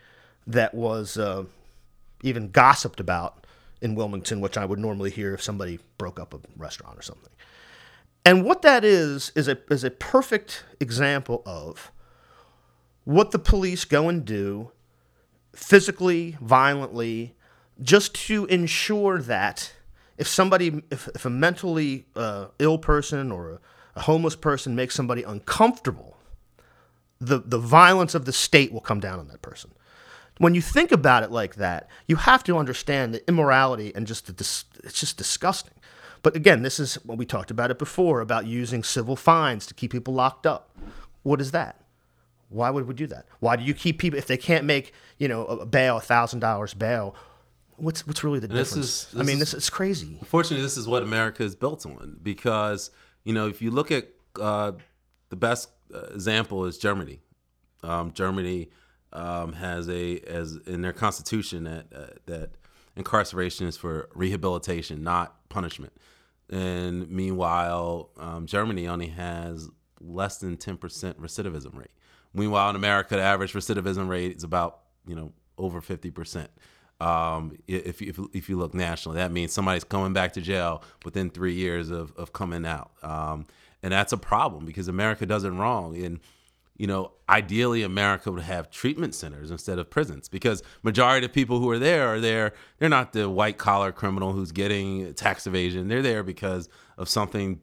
[0.47, 1.45] that was uh,
[2.23, 3.47] even gossiped about
[3.81, 7.31] in Wilmington, which I would normally hear if somebody broke up a restaurant or something.
[8.25, 11.93] And what that is is a is a perfect example of
[13.05, 14.71] what the police go and do
[15.55, 17.35] physically, violently,
[17.83, 19.73] just to ensure that
[20.17, 23.61] if somebody, if, if a mentally uh, ill person or a,
[23.97, 26.14] a homeless person makes somebody uncomfortable,
[27.27, 29.71] the, the violence of the state will come down on that person.
[30.39, 34.27] When you think about it like that, you have to understand the immorality and just
[34.27, 35.75] the dis- it's just disgusting.
[36.23, 39.75] But again, this is what we talked about it before about using civil fines to
[39.75, 40.77] keep people locked up.
[41.23, 41.81] What is that?
[42.49, 43.27] Why would we do that?
[43.41, 46.41] Why do you keep people if they can't make you know a bail, a thousand
[46.41, 47.15] dollars bail?
[47.77, 49.13] What's what's really the this difference?
[49.15, 50.17] is- I mean, this it's crazy.
[50.21, 52.91] Unfortunately, this is what America is built on because
[53.25, 54.09] you know if you look at
[54.41, 54.73] uh,
[55.31, 55.69] the best
[56.13, 57.21] example is Germany.
[57.83, 58.71] Um, Germany
[59.13, 62.51] um, has a as in their constitution that uh, that
[62.97, 65.93] incarceration is for rehabilitation, not punishment.
[66.51, 69.69] And meanwhile, um, Germany only has
[70.01, 70.79] less than 10%
[71.15, 71.91] recidivism rate.
[72.35, 76.49] Meanwhile, in America, the average recidivism rate is about you know over 50%.
[77.01, 81.31] Um, if, if, if you look nationally, that means somebody's coming back to jail within
[81.31, 82.93] three years of, of coming out.
[83.03, 83.47] Um,
[83.85, 85.95] and that's a problem because America does it wrong.
[86.03, 86.19] And
[86.77, 91.61] you know, ideally America would have treatment centers instead of prisons because majority of people
[91.61, 92.55] who are there are there.
[92.79, 95.87] They're not the white collar criminal who's getting tax evasion.
[95.89, 97.61] They're there because of something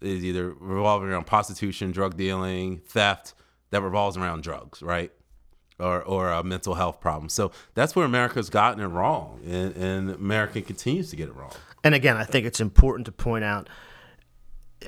[0.00, 3.34] is either revolving around prostitution, drug dealing, theft
[3.70, 5.10] that revolves around drugs, right?
[5.80, 7.28] Or, or a mental health problem.
[7.28, 11.50] So that's where America's gotten it wrong, and, and America continues to get it wrong.
[11.82, 13.68] And again, I think it's important to point out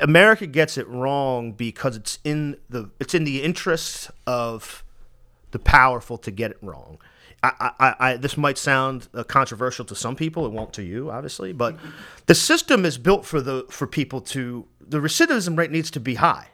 [0.00, 4.84] America gets it wrong because it's in the it's in the interests of
[5.52, 6.98] the powerful to get it wrong.
[7.42, 10.46] I, I, I, this might sound uh, controversial to some people.
[10.46, 11.52] It won't to you, obviously.
[11.52, 11.76] But
[12.26, 16.16] the system is built for the for people to the recidivism rate needs to be
[16.16, 16.48] high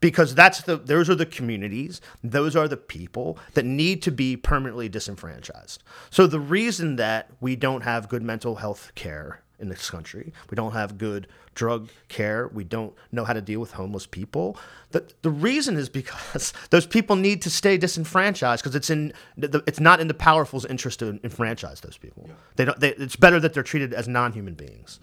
[0.00, 4.36] because that's the those are the communities, those are the people that need to be
[4.36, 5.82] permanently disenfranchised.
[6.10, 10.32] So the reason that we don't have good mental health care in this country.
[10.50, 12.48] We don't have good drug care.
[12.48, 14.56] We don't know how to deal with homeless people.
[14.92, 19.62] The, the reason is because those people need to stay disenfranchised because it's in the,
[19.66, 22.24] it's not in the powerful's interest to enfranchise those people.
[22.26, 22.34] Yeah.
[22.56, 22.80] They don't.
[22.80, 25.00] They, it's better that they're treated as non-human beings.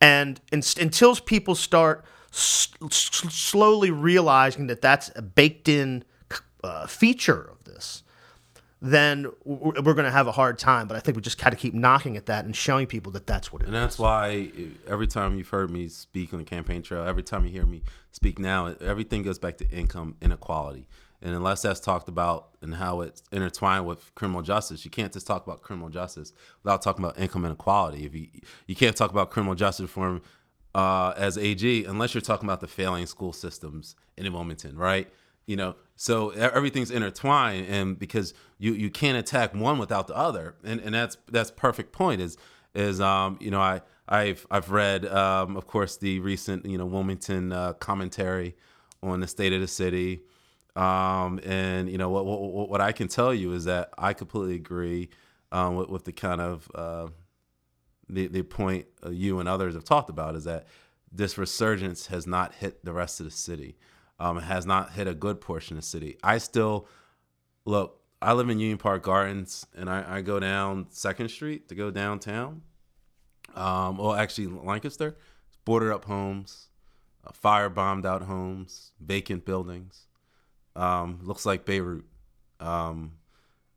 [0.00, 6.04] And in, until people start s- slowly realizing that that's a baked-in
[6.62, 8.02] uh, feature of this,
[8.80, 10.86] then we're going to have a hard time.
[10.86, 13.26] But I think we just got to keep knocking at that and showing people that
[13.26, 13.80] that's what it and is.
[13.80, 14.50] that's why
[14.86, 17.82] every time you've heard me speak on the campaign trail, every time you hear me
[18.12, 20.86] speak now, everything goes back to income inequality.
[21.20, 25.26] And unless that's talked about and how it's intertwined with criminal justice, you can't just
[25.26, 28.06] talk about criminal justice without talking about income inequality.
[28.06, 28.28] If you
[28.68, 30.22] you can't talk about criminal justice reform
[30.76, 35.08] uh, as AG unless you're talking about the failing school systems in Wilmington, right?
[35.48, 40.54] You know so everything's intertwined and because you you can't attack one without the other.
[40.62, 42.36] And and that's that's perfect point is
[42.74, 46.86] is um you know i i've i've read um of course the recent you know
[46.86, 48.54] wilmington uh, commentary
[49.02, 50.22] on the state of the city.
[50.76, 54.54] Um and you know what what, what i can tell you is that i completely
[54.54, 55.08] agree
[55.50, 57.08] um with, with the kind of uh
[58.10, 60.66] the the point you and others have talked about is that
[61.10, 63.78] this resurgence has not hit the rest of the city
[64.18, 66.18] um, has not hit a good portion of the city.
[66.22, 66.88] I still
[67.64, 68.00] look.
[68.20, 71.90] I live in Union Park Gardens, and I, I go down Second Street to go
[71.90, 72.62] downtown.
[73.54, 75.16] Um, well, actually, Lancaster,
[75.64, 76.68] bordered up homes,
[77.24, 80.06] uh, fire bombed out homes, vacant buildings.
[80.74, 82.04] Um, looks like Beirut.
[82.58, 83.12] Um,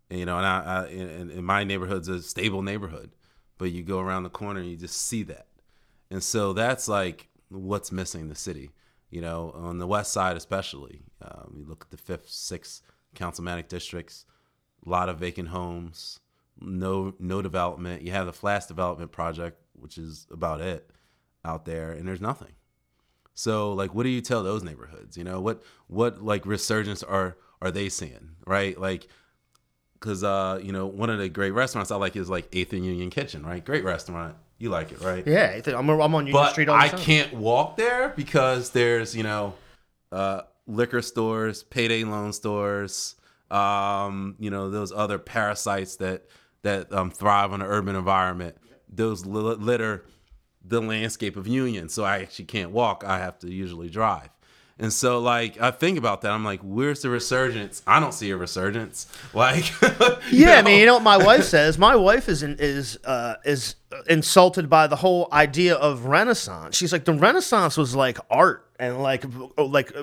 [0.10, 3.12] and, you know, and I, I in, in my neighborhood's a stable neighborhood,
[3.60, 5.48] but you go around the corner and you just see that,
[6.10, 8.72] and so that's like what's missing the city
[9.12, 11.04] you know, on the west side especially.
[11.22, 12.82] Um, you look at the fifth, sixth
[13.14, 14.26] councilmanic districts,
[14.86, 16.20] a lot of vacant homes,
[16.60, 18.02] no no development.
[18.02, 20.90] You have the Flash Development Project, which is about it
[21.44, 22.54] out there, and there's nothing.
[23.34, 25.18] So, like, what do you tell those neighborhoods?
[25.18, 28.80] You know, what what like resurgence are are they seeing, right?
[28.80, 29.08] Like,
[29.94, 32.86] because uh, you know, one of the great restaurants I like is like Eighth and
[32.86, 33.64] Union Kitchen, right?
[33.64, 35.26] Great restaurant you like it, right?
[35.26, 37.00] Yeah, I'm, I'm on Union but Street all the I time.
[37.00, 39.56] can't walk there because there's you know
[40.12, 43.16] uh, liquor stores, payday loan stores,
[43.50, 46.26] um, you know those other parasites that
[46.62, 48.56] that um, thrive on an urban environment.
[48.94, 50.06] Those litter
[50.64, 53.04] the landscape of Union, so I actually can't walk.
[53.06, 54.30] I have to usually drive.
[54.80, 56.32] And so, like, I think about that.
[56.32, 57.84] I'm like, where's the resurgence?
[57.86, 59.08] I don't see a resurgence.
[59.34, 59.72] Like,
[60.32, 60.54] yeah, know?
[60.56, 61.78] I mean, you know what my wife says?
[61.78, 63.76] My wife is in, is uh, is
[64.10, 66.76] insulted by the whole idea of Renaissance.
[66.76, 69.24] She's like, the Renaissance was like art and like
[69.58, 69.94] like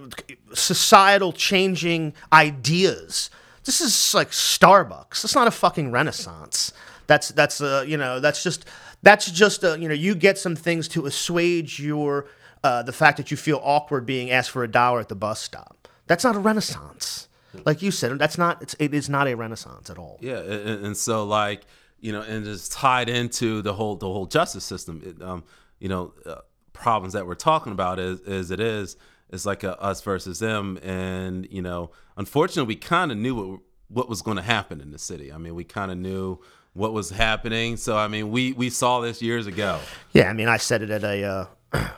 [0.55, 3.29] societal changing ideas.
[3.65, 5.25] This is like Starbucks.
[5.25, 6.73] It's not a fucking Renaissance.
[7.07, 8.65] That's that's uh, you know that's just
[9.03, 12.27] that's just uh, you know you get some things to assuage your
[12.69, 15.41] uh, the fact that you feel awkward being asked for a dollar at the bus
[15.41, 15.89] stop.
[16.07, 17.29] That's not a renaissance.
[17.65, 18.61] Like you said, that's not.
[18.61, 20.19] It's, it is not a renaissance at all.
[20.21, 21.63] Yeah, and, and so like
[21.99, 25.03] you know, and it's tied into the whole the whole justice system.
[25.05, 25.45] It, um,
[25.79, 26.37] you know, uh,
[26.75, 28.97] problems that we're talking about is is it is
[29.31, 33.61] it's like a us versus them, and you know, unfortunately, we kind of knew what
[33.89, 35.33] what was going to happen in the city.
[35.33, 36.39] I mean, we kind of knew
[36.75, 37.79] what was happening.
[37.79, 39.81] So I mean, we we saw this years ago.
[40.13, 41.89] Yeah, I mean, I said it at a uh,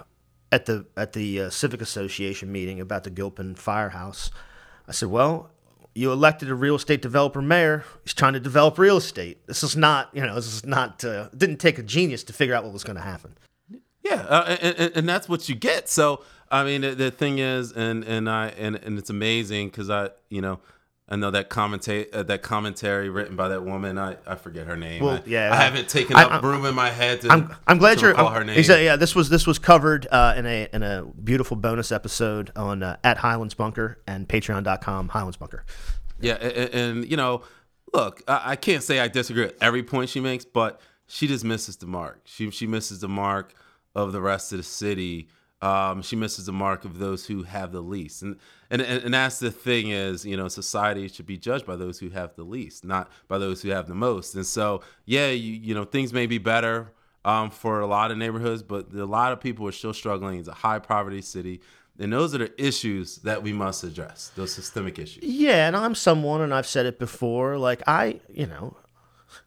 [0.52, 4.30] at the at the uh, civic association meeting about the Gilpin firehouse.
[4.88, 5.50] I said, well,
[5.94, 7.84] you elected a real estate developer mayor.
[8.02, 9.46] He's trying to develop real estate.
[9.46, 11.04] This is not, you know, this is not.
[11.04, 13.36] Uh, didn't take a genius to figure out what was going to happen.
[14.02, 15.88] Yeah, uh, and, and, that's what you get.
[15.88, 19.90] So I mean, the, the thing is, and and I and, and it's amazing because
[19.90, 20.60] I, you know,
[21.12, 23.98] I know that commentate uh, that commentary written by that woman.
[23.98, 25.02] I, I forget her name.
[25.04, 27.30] Well, I, yeah, I I- haven't taken I- up room in my head to.
[27.30, 28.10] I'm, I'm glad you're.
[28.10, 28.56] recall her name.
[28.58, 32.52] Exactly, yeah, this was this was covered uh, in a in a beautiful bonus episode
[32.54, 35.64] on uh, at Highlands Bunker and Patreon.com Highlands Bunker.
[36.20, 37.42] Yeah, and, and you know,
[37.92, 41.44] look, I, I can't say I disagree with every point she makes, but she just
[41.44, 42.20] misses the mark.
[42.24, 43.52] She she misses the mark
[43.96, 45.28] of the rest of the city.
[45.62, 48.36] Um, she misses the mark of those who have the least, and,
[48.70, 52.08] and and that's the thing is, you know, society should be judged by those who
[52.08, 54.34] have the least, not by those who have the most.
[54.34, 56.92] And so, yeah, you you know, things may be better
[57.24, 60.38] um, for a lot of neighborhoods, but a lot of people are still struggling.
[60.38, 61.60] It's a high poverty city.
[61.98, 65.22] And those are the issues that we must address, those systemic issues.
[65.22, 67.58] Yeah, and I'm someone, and I've said it before.
[67.58, 68.78] Like I, you know,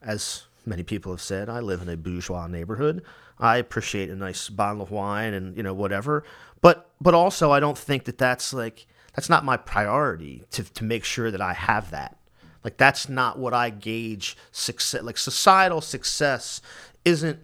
[0.04, 3.04] as many people have said, I live in a bourgeois neighborhood.
[3.40, 6.24] I appreciate a nice bottle of wine and you know whatever,
[6.62, 10.84] but but also I don't think that that's like that's not my priority to to
[10.84, 12.18] make sure that I have that.
[12.64, 15.02] Like that's not what I gauge success.
[15.02, 16.62] Like societal success
[17.04, 17.40] isn't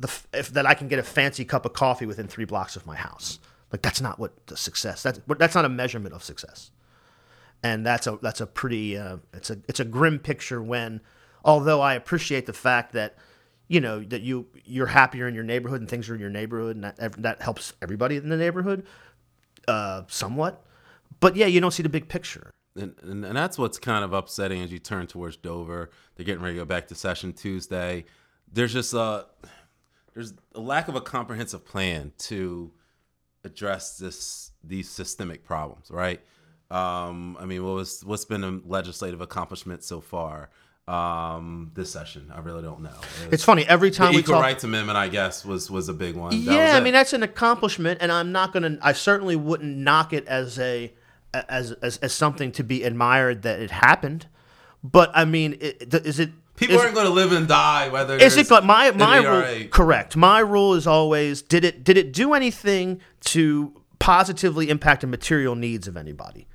[0.00, 2.84] the if that I can get a fancy cup of coffee within three blocks of
[2.84, 3.38] my house.
[3.72, 5.02] Like that's not what the success.
[5.02, 6.70] That's that's not a measurement of success
[7.64, 11.00] and that's a that's a pretty uh, it's a it's a grim picture when
[11.44, 13.16] although I appreciate the fact that
[13.68, 16.76] you know that you you're happier in your neighborhood and things are in your neighborhood
[16.76, 18.84] and that that helps everybody in the neighborhood
[19.68, 20.64] uh, somewhat
[21.20, 24.12] but yeah you don't see the big picture and, and, and that's what's kind of
[24.12, 25.90] upsetting as you turn towards Dover.
[26.16, 28.04] They're getting ready to go back to session Tuesday.
[28.52, 29.26] There's just a
[30.12, 32.72] there's a lack of a comprehensive plan to
[33.44, 36.20] address this these systemic problems, right?
[36.70, 40.50] Um, I mean, what was what's been a legislative accomplishment so far
[40.86, 42.32] um, this session?
[42.34, 42.90] I really don't know.
[43.30, 45.94] it's funny every the time we Equal talk Rights Amendment, I guess, was was a
[45.94, 46.32] big one.
[46.32, 48.78] Yeah, I mean that's an accomplishment, and I'm not gonna.
[48.82, 50.92] I certainly wouldn't knock it as a
[51.32, 54.26] as as, as something to be admired that it happened.
[54.82, 58.16] But I mean, it, is it people is- aren't going to live and die whether
[58.16, 59.68] Is it my my rule?
[59.68, 60.16] Correct.
[60.16, 65.54] My rule is always did it did it do anything to positively impact the material
[65.54, 66.46] needs of anybody?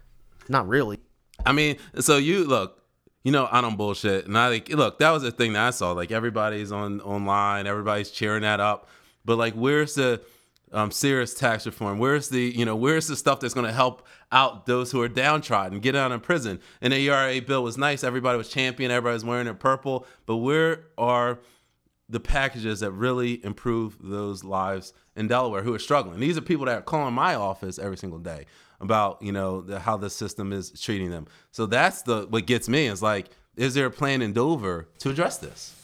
[0.47, 0.99] Not really.
[1.45, 2.78] I mean, so you look,
[3.23, 4.99] you know, I don't bullshit, and I like look.
[4.99, 5.91] That was the thing that I saw.
[5.91, 8.87] Like everybody's on online, everybody's cheering that up,
[9.25, 10.21] but like, where's the
[10.71, 11.99] um, serious tax reform?
[11.99, 15.09] Where's the you know, where's the stuff that's going to help out those who are
[15.09, 16.59] downtrodden, get out of prison?
[16.81, 18.03] And the ERA bill was nice.
[18.03, 18.91] Everybody was champion.
[18.91, 20.05] Everybody was wearing their purple.
[20.25, 21.39] But where are
[22.09, 26.19] the packages that really improve those lives in Delaware who are struggling.
[26.19, 28.45] These are people that are calling my office every single day
[28.81, 31.27] about you know the, how the system is treating them.
[31.51, 35.09] So that's the what gets me is like, is there a plan in Dover to
[35.09, 35.75] address this?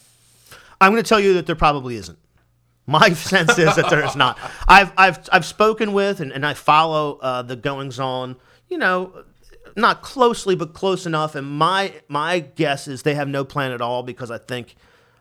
[0.80, 2.20] I'm going to tell you that there probably isn't.
[2.88, 4.38] My sense is that there is not.
[4.68, 8.38] I've I've I've spoken with and, and I follow uh, the goings on.
[8.70, 9.24] You know,
[9.76, 11.36] not closely, but close enough.
[11.36, 14.76] And my my guess is they have no plan at all because I think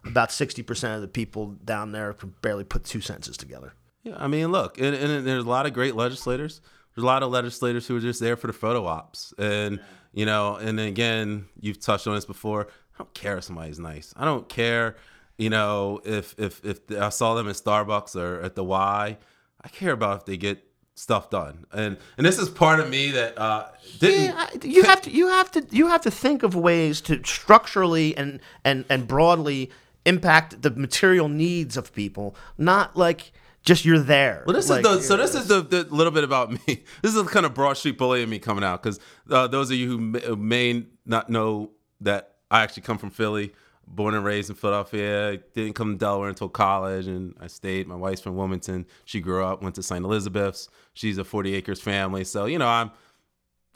[0.05, 3.75] about sixty percent of the people down there can barely put two sentences together.
[4.03, 6.61] Yeah, I mean, look, and, and there's a lot of great legislators.
[6.95, 9.81] There's a lot of legislators who are just there for the photo ops, and
[10.13, 12.69] you know, and again, you've touched on this before.
[12.95, 14.15] I don't care if somebody's nice.
[14.17, 14.97] I don't care,
[15.37, 19.19] you know, if if if I saw them at Starbucks or at the Y.
[19.61, 20.63] I care about if they get
[20.95, 23.67] stuff done, and and this is part of me that uh,
[23.99, 24.37] didn't.
[24.37, 28.17] Yeah, you have to you have to you have to think of ways to structurally
[28.17, 29.71] and and and broadly
[30.07, 33.33] impact the material needs of people, not like
[33.65, 34.45] just you're there.
[34.47, 36.59] Well, this Like, is the so this is the, the little bit about me.
[37.03, 39.01] This is the kind of broad street bully in me coming out because
[39.31, 43.53] uh, those of you who may, may not know that I actually come from Philly,
[43.87, 45.39] born and raised in Philadelphia.
[45.55, 47.87] Didn't come to Delaware until college, and I stayed.
[47.89, 48.87] My wife's from Wilmington.
[49.05, 50.05] She grew up, went to St.
[50.05, 50.69] Elizabeth's.
[50.93, 52.91] She's a 40 acres family, so you know I'm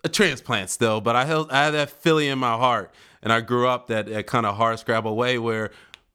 [0.04, 3.40] a transplant still, but I held I have that Philly in my heart, and I
[3.40, 5.70] grew up that, that kind of hard scrabble way where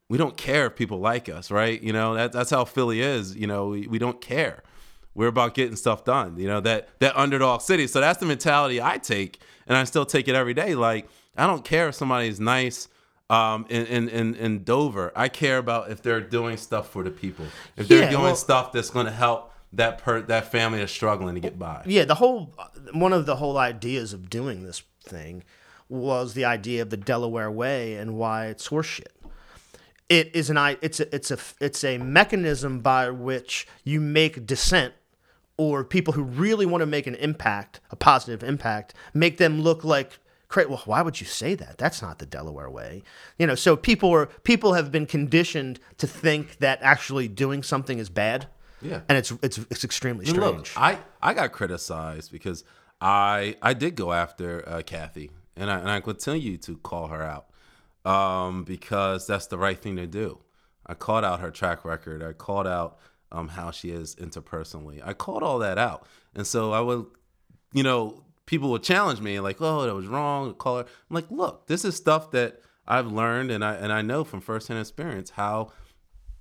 [0.10, 1.82] we don't care if people like us, right?
[1.82, 3.36] You know that that's how Philly is.
[3.36, 4.64] You know we, we don't care.
[5.16, 6.38] We're about getting stuff done.
[6.38, 7.88] You know that that underdog city.
[7.88, 10.76] So that's the mentality I take, and I still take it every day.
[10.76, 12.88] Like I don't care if somebody's nice.
[13.30, 17.10] Um, in, in, in, in Dover, I care about if they're doing stuff for the
[17.10, 17.46] people.
[17.78, 21.34] If they're doing well- stuff that's going to help that per that family that's struggling
[21.34, 21.82] to get by.
[21.86, 22.54] Yeah, the whole
[22.92, 25.44] one of the whole ideas of doing this thing
[25.90, 29.08] was the idea of the Delaware Way and why it's horseshit.
[30.14, 34.94] It is an it's a, it's a it's a mechanism by which you make dissent
[35.58, 39.84] or people who really want to make an impact, a positive impact, make them look
[39.84, 40.20] like
[40.56, 41.80] well, why would you say that?
[41.80, 43.02] That's not the Delaware way.
[43.40, 47.98] You know, so people are people have been conditioned to think that actually doing something
[47.98, 48.48] is bad.
[48.82, 49.02] Yeah.
[49.10, 50.40] And it's it's it's extremely strange.
[50.40, 52.64] Look, I, I got criticized because
[53.02, 57.24] I I did go after uh, Kathy, and I and I continue to call her
[57.24, 57.48] out
[58.06, 60.40] um, because that's the right thing to do.
[60.86, 62.22] I called out her track record.
[62.22, 63.00] I called out
[63.32, 65.02] um, how she is interpersonally.
[65.04, 67.06] I called all that out, and so I would,
[67.74, 70.84] you know, people would challenge me like, "Oh, that was wrong." Call her.
[70.84, 74.42] I'm like, "Look, this is stuff that I've learned, and I and I know from
[74.42, 75.72] firsthand experience how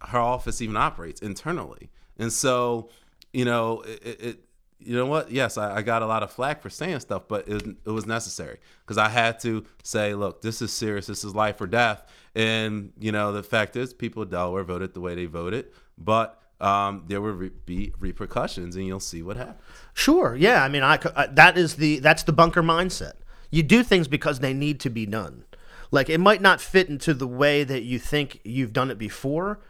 [0.08, 1.90] her office even operates internally.
[2.18, 2.90] And so,
[3.32, 4.44] you know, it, it
[4.86, 5.30] you know what?
[5.30, 8.06] Yes, I, I, got a lot of flack for saying stuff, but it, it was
[8.06, 11.06] necessary because I had to say, look, this is serious.
[11.06, 12.06] This is life or death.
[12.34, 15.66] And you know, the fact is, people in Delaware voted the way they voted,
[15.98, 19.58] but um, there will re- be repercussions, and you'll see what happens.
[19.94, 20.36] Sure.
[20.36, 20.62] Yeah.
[20.62, 23.14] I mean, I, I that is the that's the bunker mindset.
[23.50, 25.44] You do things because they need to be done.
[25.90, 29.60] Like it might not fit into the way that you think you've done it before.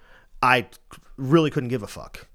[0.41, 0.69] I
[1.17, 2.29] really couldn't give a fuck.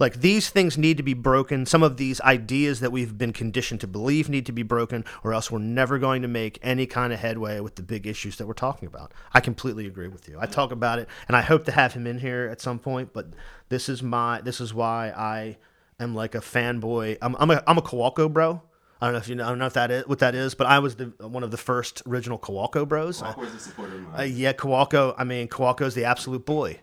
[0.00, 1.66] Like these things need to be broken.
[1.66, 5.34] Some of these ideas that we've been conditioned to believe need to be broken, or
[5.34, 8.46] else we're never going to make any kind of headway with the big issues that
[8.46, 9.12] we're talking about.
[9.34, 10.38] I completely agree with you.
[10.40, 13.12] I talk about it, and I hope to have him in here at some point.
[13.12, 13.26] But
[13.68, 15.58] this is my this is why I
[16.00, 17.18] am like a fanboy.
[17.20, 18.62] I'm I'm a I'm a Kowalko bro.
[19.02, 19.44] I don't know if you know.
[19.44, 21.50] I don't know if that is what that is, but I was the one of
[21.50, 23.20] the first original Kowalko bros.
[23.20, 24.20] Kowalko's a supporter of mine.
[24.20, 25.14] Uh, yeah, Kowalko.
[25.18, 26.80] I mean, Kowalko's the absolute boy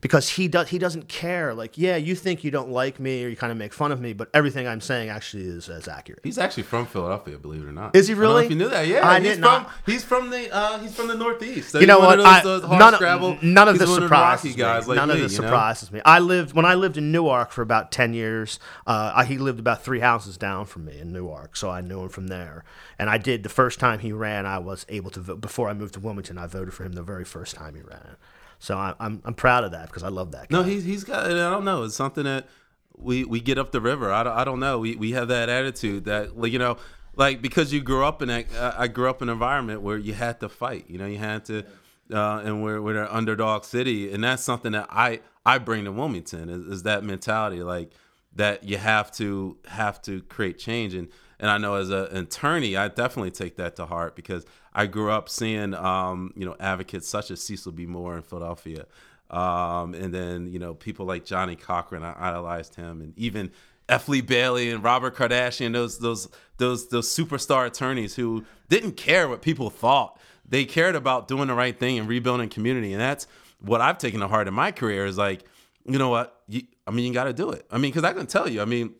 [0.00, 1.54] because he does he doesn't care.
[1.54, 4.00] Like, yeah, you think you don't like me or you kind of make fun of
[4.00, 6.20] me, but everything I'm saying actually is as accurate.
[6.22, 7.96] He's actually from Philadelphia, believe it or not.
[7.96, 8.44] Is he I don't know really?
[8.44, 9.08] if you knew that, yeah.
[9.08, 9.70] I he's did from not.
[9.86, 11.70] he's from the uh, he's from the Northeast.
[11.70, 12.20] So You know what?
[12.20, 14.56] I, those, hard none of scrabble- none of this surprises me.
[14.56, 15.46] guys like none me, of this you know?
[15.48, 16.00] surprises me.
[16.04, 18.60] I lived when I lived in Newark for about ten years.
[18.86, 22.02] Uh, I, he lived about three houses down from me in Newark, so I knew
[22.02, 22.64] him from there.
[23.00, 24.46] And I did the first time he ran.
[24.46, 26.38] I was able to vote before I moved to Wilmington.
[26.38, 28.16] I voted for him the very first time he ran.
[28.58, 30.48] So I, I'm I'm proud of that because I love that.
[30.48, 30.58] Guy.
[30.58, 31.26] No, he's he's got.
[31.26, 31.84] I don't know.
[31.84, 32.48] It's something that
[32.96, 34.12] we we get up the river.
[34.12, 34.78] I don't, I don't know.
[34.78, 36.76] We we have that attitude that like you know
[37.14, 38.46] like because you grew up in that.
[38.54, 40.86] Uh, I grew up in an environment where you had to fight.
[40.88, 41.64] You know, you had to.
[42.10, 45.92] Uh, and we're we're an underdog city, and that's something that I I bring to
[45.92, 47.92] Wilmington is, is that mentality, like
[48.34, 51.08] that you have to have to create change and
[51.40, 54.44] and I know as a, an attorney I definitely take that to heart because
[54.78, 57.84] I grew up seeing um, you know advocates such as Cecil B.
[57.84, 58.86] Moore in Philadelphia
[59.28, 63.50] um, and then you know people like Johnnie Cochran I idolized him and even
[63.88, 64.08] F.
[64.08, 69.42] Lee Bailey and Robert Kardashian those those those those superstar attorneys who didn't care what
[69.42, 70.16] people thought
[70.48, 73.26] they cared about doing the right thing and rebuilding community and that's
[73.60, 75.44] what I've taken to heart in my career is like
[75.86, 78.12] you know what you, I mean you got to do it I mean because I
[78.12, 78.94] can tell you I mean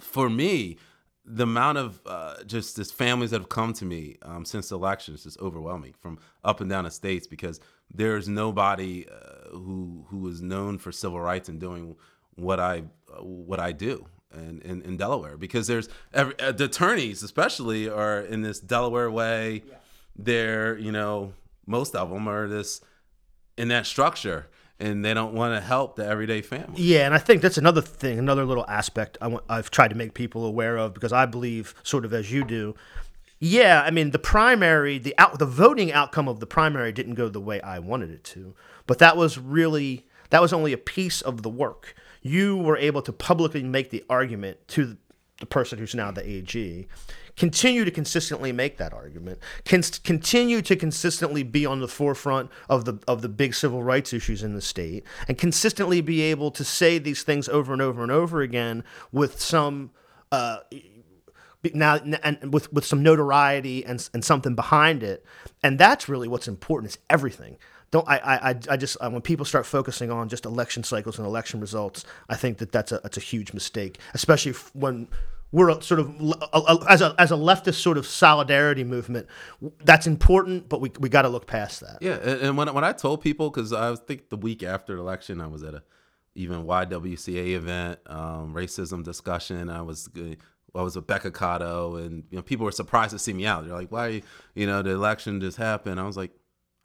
[0.00, 0.78] for me,
[1.30, 4.76] the amount of uh, just this families that have come to me um, since the
[4.76, 7.60] election is just overwhelming from up and down the states because
[7.92, 11.96] there's nobody uh, who who is known for civil rights and doing
[12.36, 16.64] what I uh, what I do in, in, in Delaware because there's every, uh, the
[16.64, 19.64] attorneys especially are in this Delaware way.
[20.16, 21.32] They're you know
[21.66, 22.80] most of them are this
[23.56, 24.48] in that structure
[24.80, 26.80] and they don't want to help the everyday family.
[26.80, 30.14] Yeah, and I think that's another thing, another little aspect I I've tried to make
[30.14, 32.74] people aware of because I believe, sort of as you do.
[33.40, 37.28] Yeah, I mean the primary, the out, the voting outcome of the primary didn't go
[37.28, 38.54] the way I wanted it to,
[38.86, 41.94] but that was really that was only a piece of the work.
[42.20, 44.96] You were able to publicly make the argument to
[45.38, 46.88] the person who's now the AG,
[47.38, 52.84] continue to consistently make that argument, can continue to consistently be on the forefront of
[52.84, 56.64] the of the big civil rights issues in the state, and consistently be able to
[56.64, 59.90] say these things over and over and over again with some.
[60.30, 60.58] Uh,
[61.74, 65.24] now and with with some notoriety and and something behind it,
[65.62, 66.92] and that's really what's important.
[66.92, 67.56] Is everything.
[67.90, 71.60] Don't I I I just when people start focusing on just election cycles and election
[71.60, 75.08] results, I think that that's a that's a huge mistake, especially when
[75.50, 76.10] we're sort of
[76.88, 79.26] as a as a leftist sort of solidarity movement.
[79.84, 81.98] That's important, but we we got to look past that.
[82.00, 85.40] Yeah, and when when I told people, because I think the week after the election,
[85.40, 85.82] I was at a
[86.34, 89.70] even YWCA event, um, racism discussion.
[89.70, 90.08] I was
[90.74, 93.64] I was with Becca Cotto, and you know people were surprised to see me out.
[93.64, 94.22] They're like, "Why?
[94.54, 96.30] You know, the election just happened." I was like,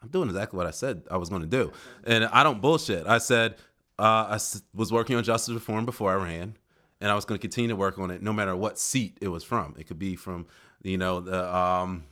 [0.01, 1.73] "I'm doing exactly what I said I was going to do,"
[2.05, 3.07] and I don't bullshit.
[3.07, 3.55] I said
[3.99, 4.39] uh, I
[4.73, 6.55] was working on justice reform before I ran
[7.03, 9.27] and I was going to continue to work on it no matter what seat it
[9.27, 9.75] was from.
[9.77, 10.47] It could be from,
[10.83, 12.05] you know, the um,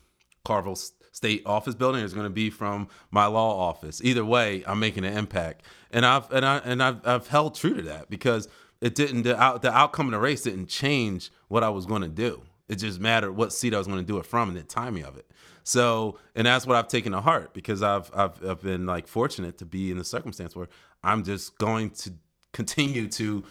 [0.44, 2.04] Carvel State Office building.
[2.04, 4.02] It's going to be from my law office.
[4.04, 7.74] Either way, I'm making an impact, and I've and I and I've, I've held true
[7.74, 8.50] to that because
[8.82, 12.02] it didn't the, out, the outcome of the race didn't change what I was going
[12.02, 12.44] to do.
[12.68, 15.06] It just mattered what seat I was going to do it from and the timing
[15.06, 15.32] of it.
[15.64, 19.58] So, and that's what I've taken to heart because I've, I've I've been like fortunate
[19.60, 20.68] to be in the circumstance where
[21.02, 22.12] I'm just going to
[22.52, 23.46] continue to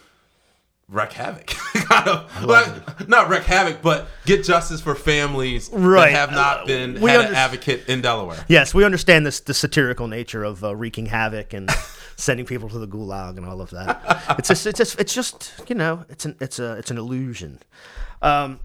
[0.91, 6.11] wreak havoc, kind of like, not wreck havoc, but get justice for families Right.
[6.11, 8.43] that have not Uh, been we had under- an advocate in Delaware.
[8.47, 11.69] Yes, we understand this the satirical nature of uh, wreaking havoc and
[12.17, 14.35] sending people to the gulag and all of that.
[14.37, 17.59] It's just, it's just, it's just, you know, it's an, it's a, it's an illusion.
[18.21, 18.59] Um,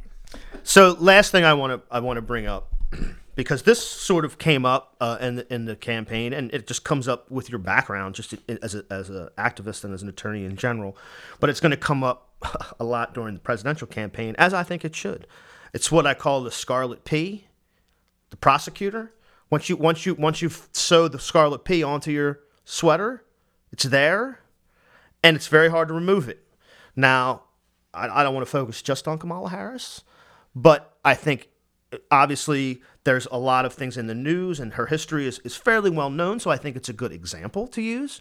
[0.64, 2.74] so last thing I want to, I want to bring up
[3.36, 6.82] because this sort of came up uh, in the, in the campaign, and it just
[6.82, 10.44] comes up with your background, just as a, as an activist and as an attorney
[10.44, 10.96] in general.
[11.38, 12.32] But it's going to come up
[12.80, 15.28] a lot during the presidential campaign, as I think it should.
[15.72, 17.46] It's what I call the scarlet P
[18.30, 19.12] the prosecutor.
[19.50, 23.24] Once you once you once you sew the scarlet P onto your sweater,
[23.70, 24.40] it's there,
[25.22, 26.42] and it's very hard to remove it.
[26.96, 27.42] Now,
[27.94, 30.02] I, I don't want to focus just on Kamala Harris,
[30.54, 31.48] but I think
[32.10, 35.90] obviously there's a lot of things in the news, and her history is, is fairly
[35.90, 36.40] well known.
[36.40, 38.20] So I think it's a good example to use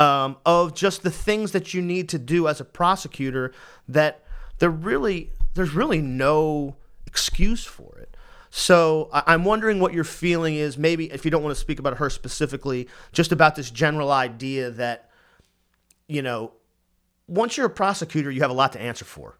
[0.00, 3.52] um, of just the things that you need to do as a prosecutor
[3.88, 4.22] that
[4.58, 8.16] there really there's really no excuse for it.
[8.50, 10.78] So I- I'm wondering what your feeling is.
[10.78, 14.70] Maybe if you don't want to speak about her specifically, just about this general idea
[14.70, 15.10] that
[16.06, 16.52] you know
[17.26, 19.37] once you're a prosecutor, you have a lot to answer for.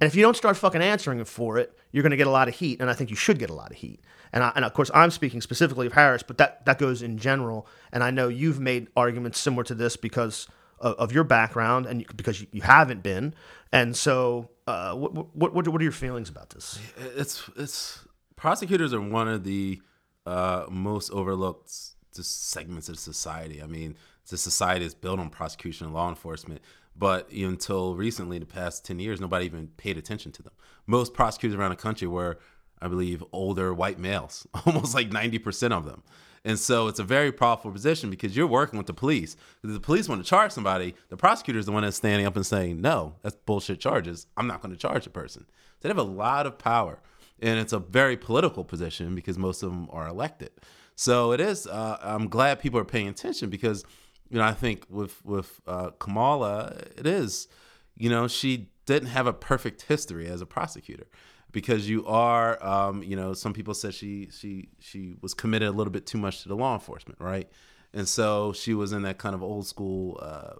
[0.00, 2.48] And if you don't start fucking answering for it, you're going to get a lot
[2.48, 2.80] of heat.
[2.80, 4.00] And I think you should get a lot of heat.
[4.32, 7.18] And, I, and of course, I'm speaking specifically of Harris, but that, that goes in
[7.18, 7.66] general.
[7.92, 10.48] And I know you've made arguments similar to this because
[10.80, 13.34] of, of your background and because you, you haven't been.
[13.72, 16.78] And so, uh, what, what, what, are your feelings about this?
[17.16, 18.00] it's it's
[18.36, 19.80] prosecutors are one of the
[20.26, 21.70] uh, most overlooked
[22.12, 23.62] segments of society.
[23.62, 23.96] I mean,
[24.28, 26.60] the society is built on prosecution and law enforcement,
[26.96, 30.52] but until recently, the past ten years, nobody even paid attention to them.
[30.86, 32.38] Most prosecutors around the country were,
[32.80, 36.02] I believe, older white males, almost like ninety percent of them.
[36.44, 39.34] And so it's a very powerful position because you're working with the police.
[39.62, 42.36] If the police want to charge somebody, the prosecutor is the one that's standing up
[42.36, 44.26] and saying, no, that's bullshit charges.
[44.36, 45.46] I'm not going to charge a person.
[45.48, 47.00] So they have a lot of power.
[47.40, 50.50] And it's a very political position because most of them are elected.
[50.96, 53.84] So it is, uh, I'm glad people are paying attention because,
[54.30, 57.48] you know, I think with, with uh, Kamala, it is,
[57.96, 61.06] you know, she didn't have a perfect history as a prosecutor
[61.54, 65.70] because you are um, you know some people said she she she was committed a
[65.70, 67.48] little bit too much to the law enforcement right?
[67.94, 70.54] And so she was in that kind of old school uh,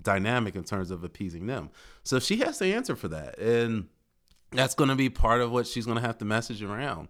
[0.00, 1.68] dynamic in terms of appeasing them.
[2.04, 3.88] So she has to answer for that and
[4.50, 7.08] that's going to be part of what she's going to have to message around.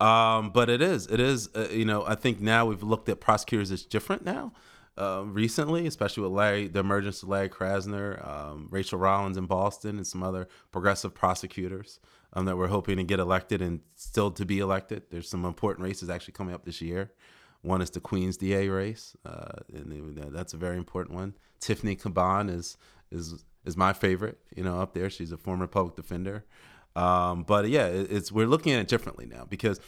[0.00, 3.20] Um, but it is it is uh, you know i think now we've looked at
[3.20, 4.52] prosecutors as different now
[4.98, 9.96] uh, recently, especially with Larry, the emergence of Larry Krasner, um, Rachael Rollins in Boston,
[9.96, 12.00] and some other progressive prosecutors
[12.32, 15.04] um, that we're hoping to get elected and still to be elected.
[15.10, 17.12] There's some important races actually coming up this year.
[17.62, 21.34] One is the Queens DA race, uh, and that's a very important one.
[21.60, 22.76] Tiffany Caban is
[23.10, 25.10] is is my favorite, you know, up there.
[25.10, 26.44] She's a former public defender.
[26.96, 29.80] Um, but yeah, it, it's we're looking at it differently now because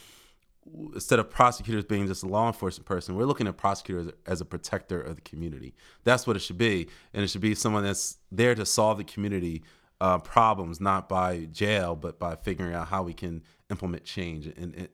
[0.93, 4.45] instead of prosecutors being just a law enforcement person, we're looking at prosecutors as a
[4.45, 5.73] protector of the community.
[6.03, 9.03] That's what it should be, and it should be someone that's there to solve the
[9.03, 9.63] community
[9.99, 14.73] uh, problems, not by jail, but by figuring out how we can implement change in
[14.73, 14.87] in,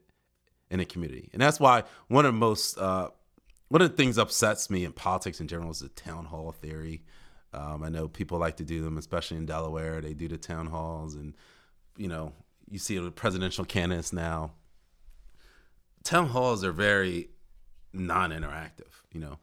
[0.69, 1.29] in a community.
[1.33, 3.09] And that's why one of the most uh,
[3.69, 7.03] one of the things upsets me in politics in general is the town hall theory.
[7.53, 10.01] Um, I know people like to do them, especially in Delaware.
[10.01, 11.35] They do the town halls, and
[11.97, 12.33] you know,
[12.69, 14.51] you see the presidential candidates now
[16.07, 17.29] town halls are very
[17.93, 19.39] non-interactive you know.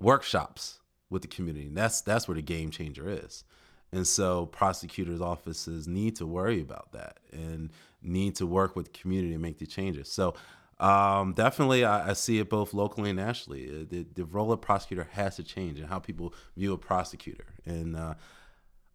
[0.00, 0.80] Workshops
[1.10, 3.44] with the community that's that's where the game changer is.
[3.92, 7.70] And so prosecutors offices need to worry about that and
[8.02, 10.10] need to work with the community and make the changes.
[10.10, 10.34] So
[10.80, 13.68] um, definitely I, I see it both locally and nationally.
[13.68, 17.44] Uh, the, the role of prosecutor has to change and how people view a prosecutor.
[17.66, 18.14] And uh,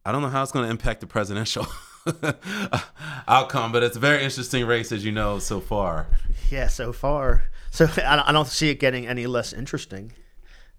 [0.03, 1.68] I don't know how it's going to impact the presidential
[3.28, 6.08] outcome, but it's a very interesting race, as you know, so far.
[6.49, 7.43] Yeah, so far.
[7.72, 10.14] So I don't- see it getting any less interesting.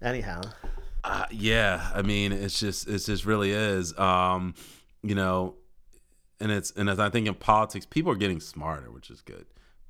[0.01, 0.41] Anyhow.
[1.03, 3.97] Uh, yeah, I mean, it's just it just really is.
[3.97, 4.53] Um,
[5.03, 5.55] you know,
[6.39, 9.45] and it's and as I think in politics, people are getting smarter, which is good.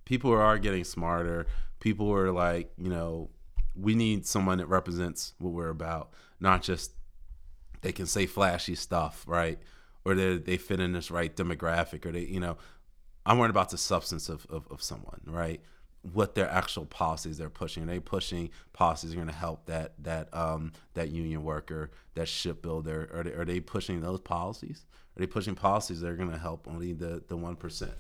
[0.05, 1.45] People are getting smarter.
[1.79, 3.29] People are like, you know,
[3.75, 6.91] we need someone that represents what we're about, not just
[7.81, 9.59] they can say flashy stuff, right?
[10.09, 12.57] Or they they fit in this right demographic, or they, you know,
[13.25, 15.61] I'm worried about the substance of, of, of someone, right?
[16.01, 17.83] What their actual policies they're pushing.
[17.83, 22.27] Are they pushing policies are going to help that that um, that union worker, that
[22.27, 23.11] shipbuilder?
[23.13, 24.85] Are they, are they pushing those policies?
[25.15, 27.93] Are they pushing policies that are going to help only the the one percent?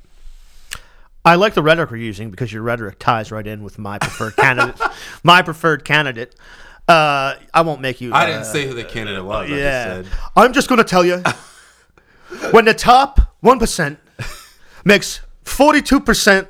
[1.23, 4.35] I like the rhetoric we're using because your rhetoric ties right in with my preferred
[4.35, 4.81] candidate.
[5.23, 6.33] my preferred candidate.
[6.87, 8.13] Uh, I won't make you.
[8.13, 9.51] I didn't uh, say who the candidate was.
[9.51, 11.21] I Yeah, just said I'm just going to tell you
[12.51, 13.99] when the top one percent
[14.85, 16.47] makes forty two percent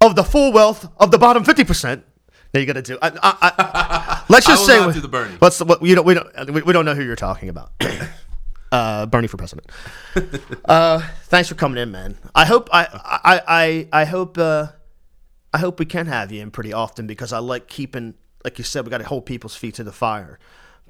[0.00, 2.04] of the full wealth of the bottom fifty percent.
[2.52, 2.98] Now you got to do.
[3.00, 5.36] I, I, I, let's just say we- do the Bernie.
[5.40, 5.60] Let's.
[5.62, 6.04] what- You don't.
[6.04, 6.50] We don't.
[6.52, 7.70] We, we don't know who you're talking about.
[8.72, 9.70] uh, Bernie for president.
[10.64, 12.16] uh, thanks for coming in, man.
[12.34, 12.68] I hope.
[12.72, 12.88] I.
[12.92, 13.42] I.
[13.46, 13.88] I.
[14.00, 14.36] I hope.
[14.36, 14.68] Uh,
[15.52, 18.64] I hope we can have you in pretty often because I like keeping, like you
[18.64, 20.38] said, we got to hold people's feet to the fire.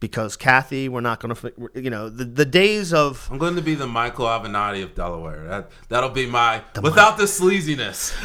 [0.00, 3.60] Because Kathy, we're not going to, you know, the, the days of I'm going to
[3.62, 5.46] be the Michael Avenatti of Delaware.
[5.46, 8.14] That that'll be my without the sleaziness.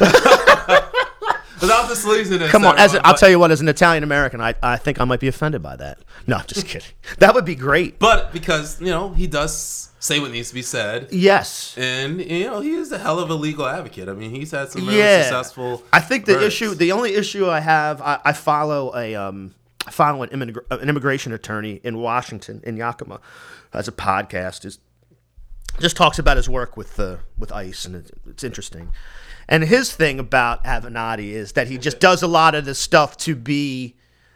[1.60, 2.48] without the sleaziness.
[2.48, 4.76] Come on, as a, I'll but- tell you what, as an Italian American, I, I
[4.76, 5.98] think I might be offended by that.
[6.26, 6.88] No, I'm just kidding.
[7.18, 7.98] That would be great.
[7.98, 11.74] But because you know he does say what needs to be said, Yes.
[11.76, 14.08] and you know he is a hell of a legal advocate.
[14.08, 15.22] I mean, he's had some really Yeah.
[15.22, 15.82] successful.
[15.92, 19.54] I think the issue, the only issue I have, I, I follow a, um,
[19.90, 23.20] follow an, immigra- an immigration attorney in Washington, in Yakima,
[23.72, 24.64] as a podcast.
[24.64, 24.78] Is
[25.78, 28.92] just talks about his work with uh, with ICE, and it, it's interesting.
[29.48, 33.16] And his thing about Avenatti is that he just does a lot of this stuff
[33.18, 33.94] to be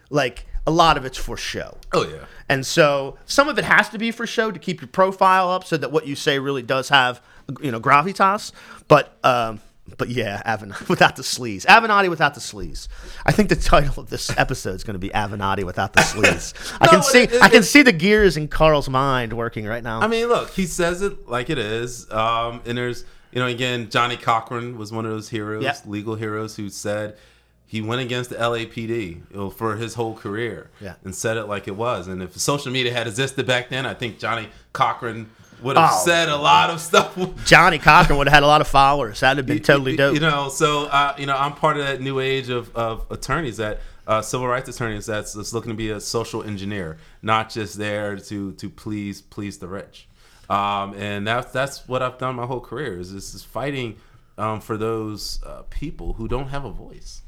[0.09, 1.77] like a lot of it's for show.
[1.93, 2.25] Oh yeah.
[2.47, 5.63] And so some of it has to be for show to keep your profile up
[5.63, 7.21] so that what you say really does have,
[7.61, 8.51] you know, gravitas.
[8.87, 9.61] But, um,
[9.97, 11.65] but yeah, Aven without the sleaze.
[11.65, 12.87] Avenatti without the sleaze.
[13.25, 16.53] I think the title of this episode is going to be Avenatti without the sleaze.
[16.81, 19.83] I can see, it- it- I can see the gears in Carl's mind working right
[19.83, 19.99] now.
[20.01, 22.09] I mean, look, he says it like it is.
[22.11, 25.75] Um, and there's, you know, again, Johnnie Cochran was one of those heroes, Yeah.
[25.85, 27.17] legal heroes, who said
[27.65, 30.95] he went against the LAPD for his whole career Yeah.
[31.03, 32.07] and said it like it was.
[32.07, 35.29] And if social media had existed back then, I think Johnnie Cochran
[35.61, 36.05] would have Oh.
[36.05, 37.17] said a lot of stuff.
[37.45, 39.19] Johnnie Cochran would have had a lot of followers.
[39.19, 40.13] That'd have been totally dope.
[40.15, 43.57] You know, so uh, you know, I'm part of that new age of, of attorneys
[43.57, 47.77] that uh, civil rights attorneys that's, that's looking to be a social engineer, not just
[47.77, 50.07] there to to please please the rich.
[50.49, 53.97] Um, and that's that's what I've done my whole career is this is fighting
[54.37, 57.21] um, for those uh, people who don't have a voice.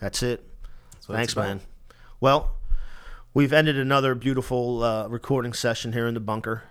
[0.00, 0.44] That's it.
[1.06, 1.60] what Thanks, man.
[2.20, 2.50] Well,
[3.32, 6.64] we've ended another beautiful uh, recording session here in the bunker.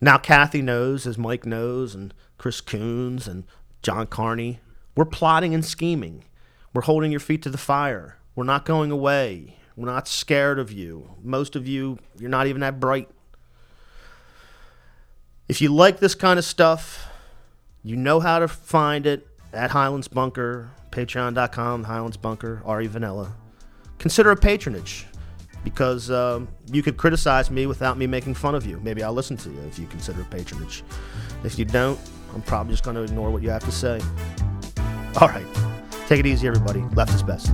[0.00, 3.44] Now, Kathy knows, as Mike knows, and Chris Coons and
[3.82, 4.60] John Carney,
[4.94, 6.24] we're plotting and scheming.
[6.72, 8.18] We're holding your feet to the fire.
[8.34, 9.56] We're not going away.
[9.76, 11.10] We're not scared of you.
[11.22, 13.08] Most of you, you're not even that bright.
[15.48, 17.08] If you like this kind of stuff,
[17.82, 23.34] you know how to find it at Highlands Bunker, patreon.com, Highlands Bunker, Ari Vanilla.
[23.98, 25.06] Consider a patronage
[25.64, 28.80] because um, you could criticize me without me making fun of you.
[28.82, 30.84] Maybe I'll listen to you if you consider patronage.
[31.44, 31.98] If you don't,
[32.34, 34.00] I'm probably just going to ignore what you have to say.
[35.20, 35.46] All right.
[36.06, 36.80] Take it easy, everybody.
[36.94, 37.52] Left is best.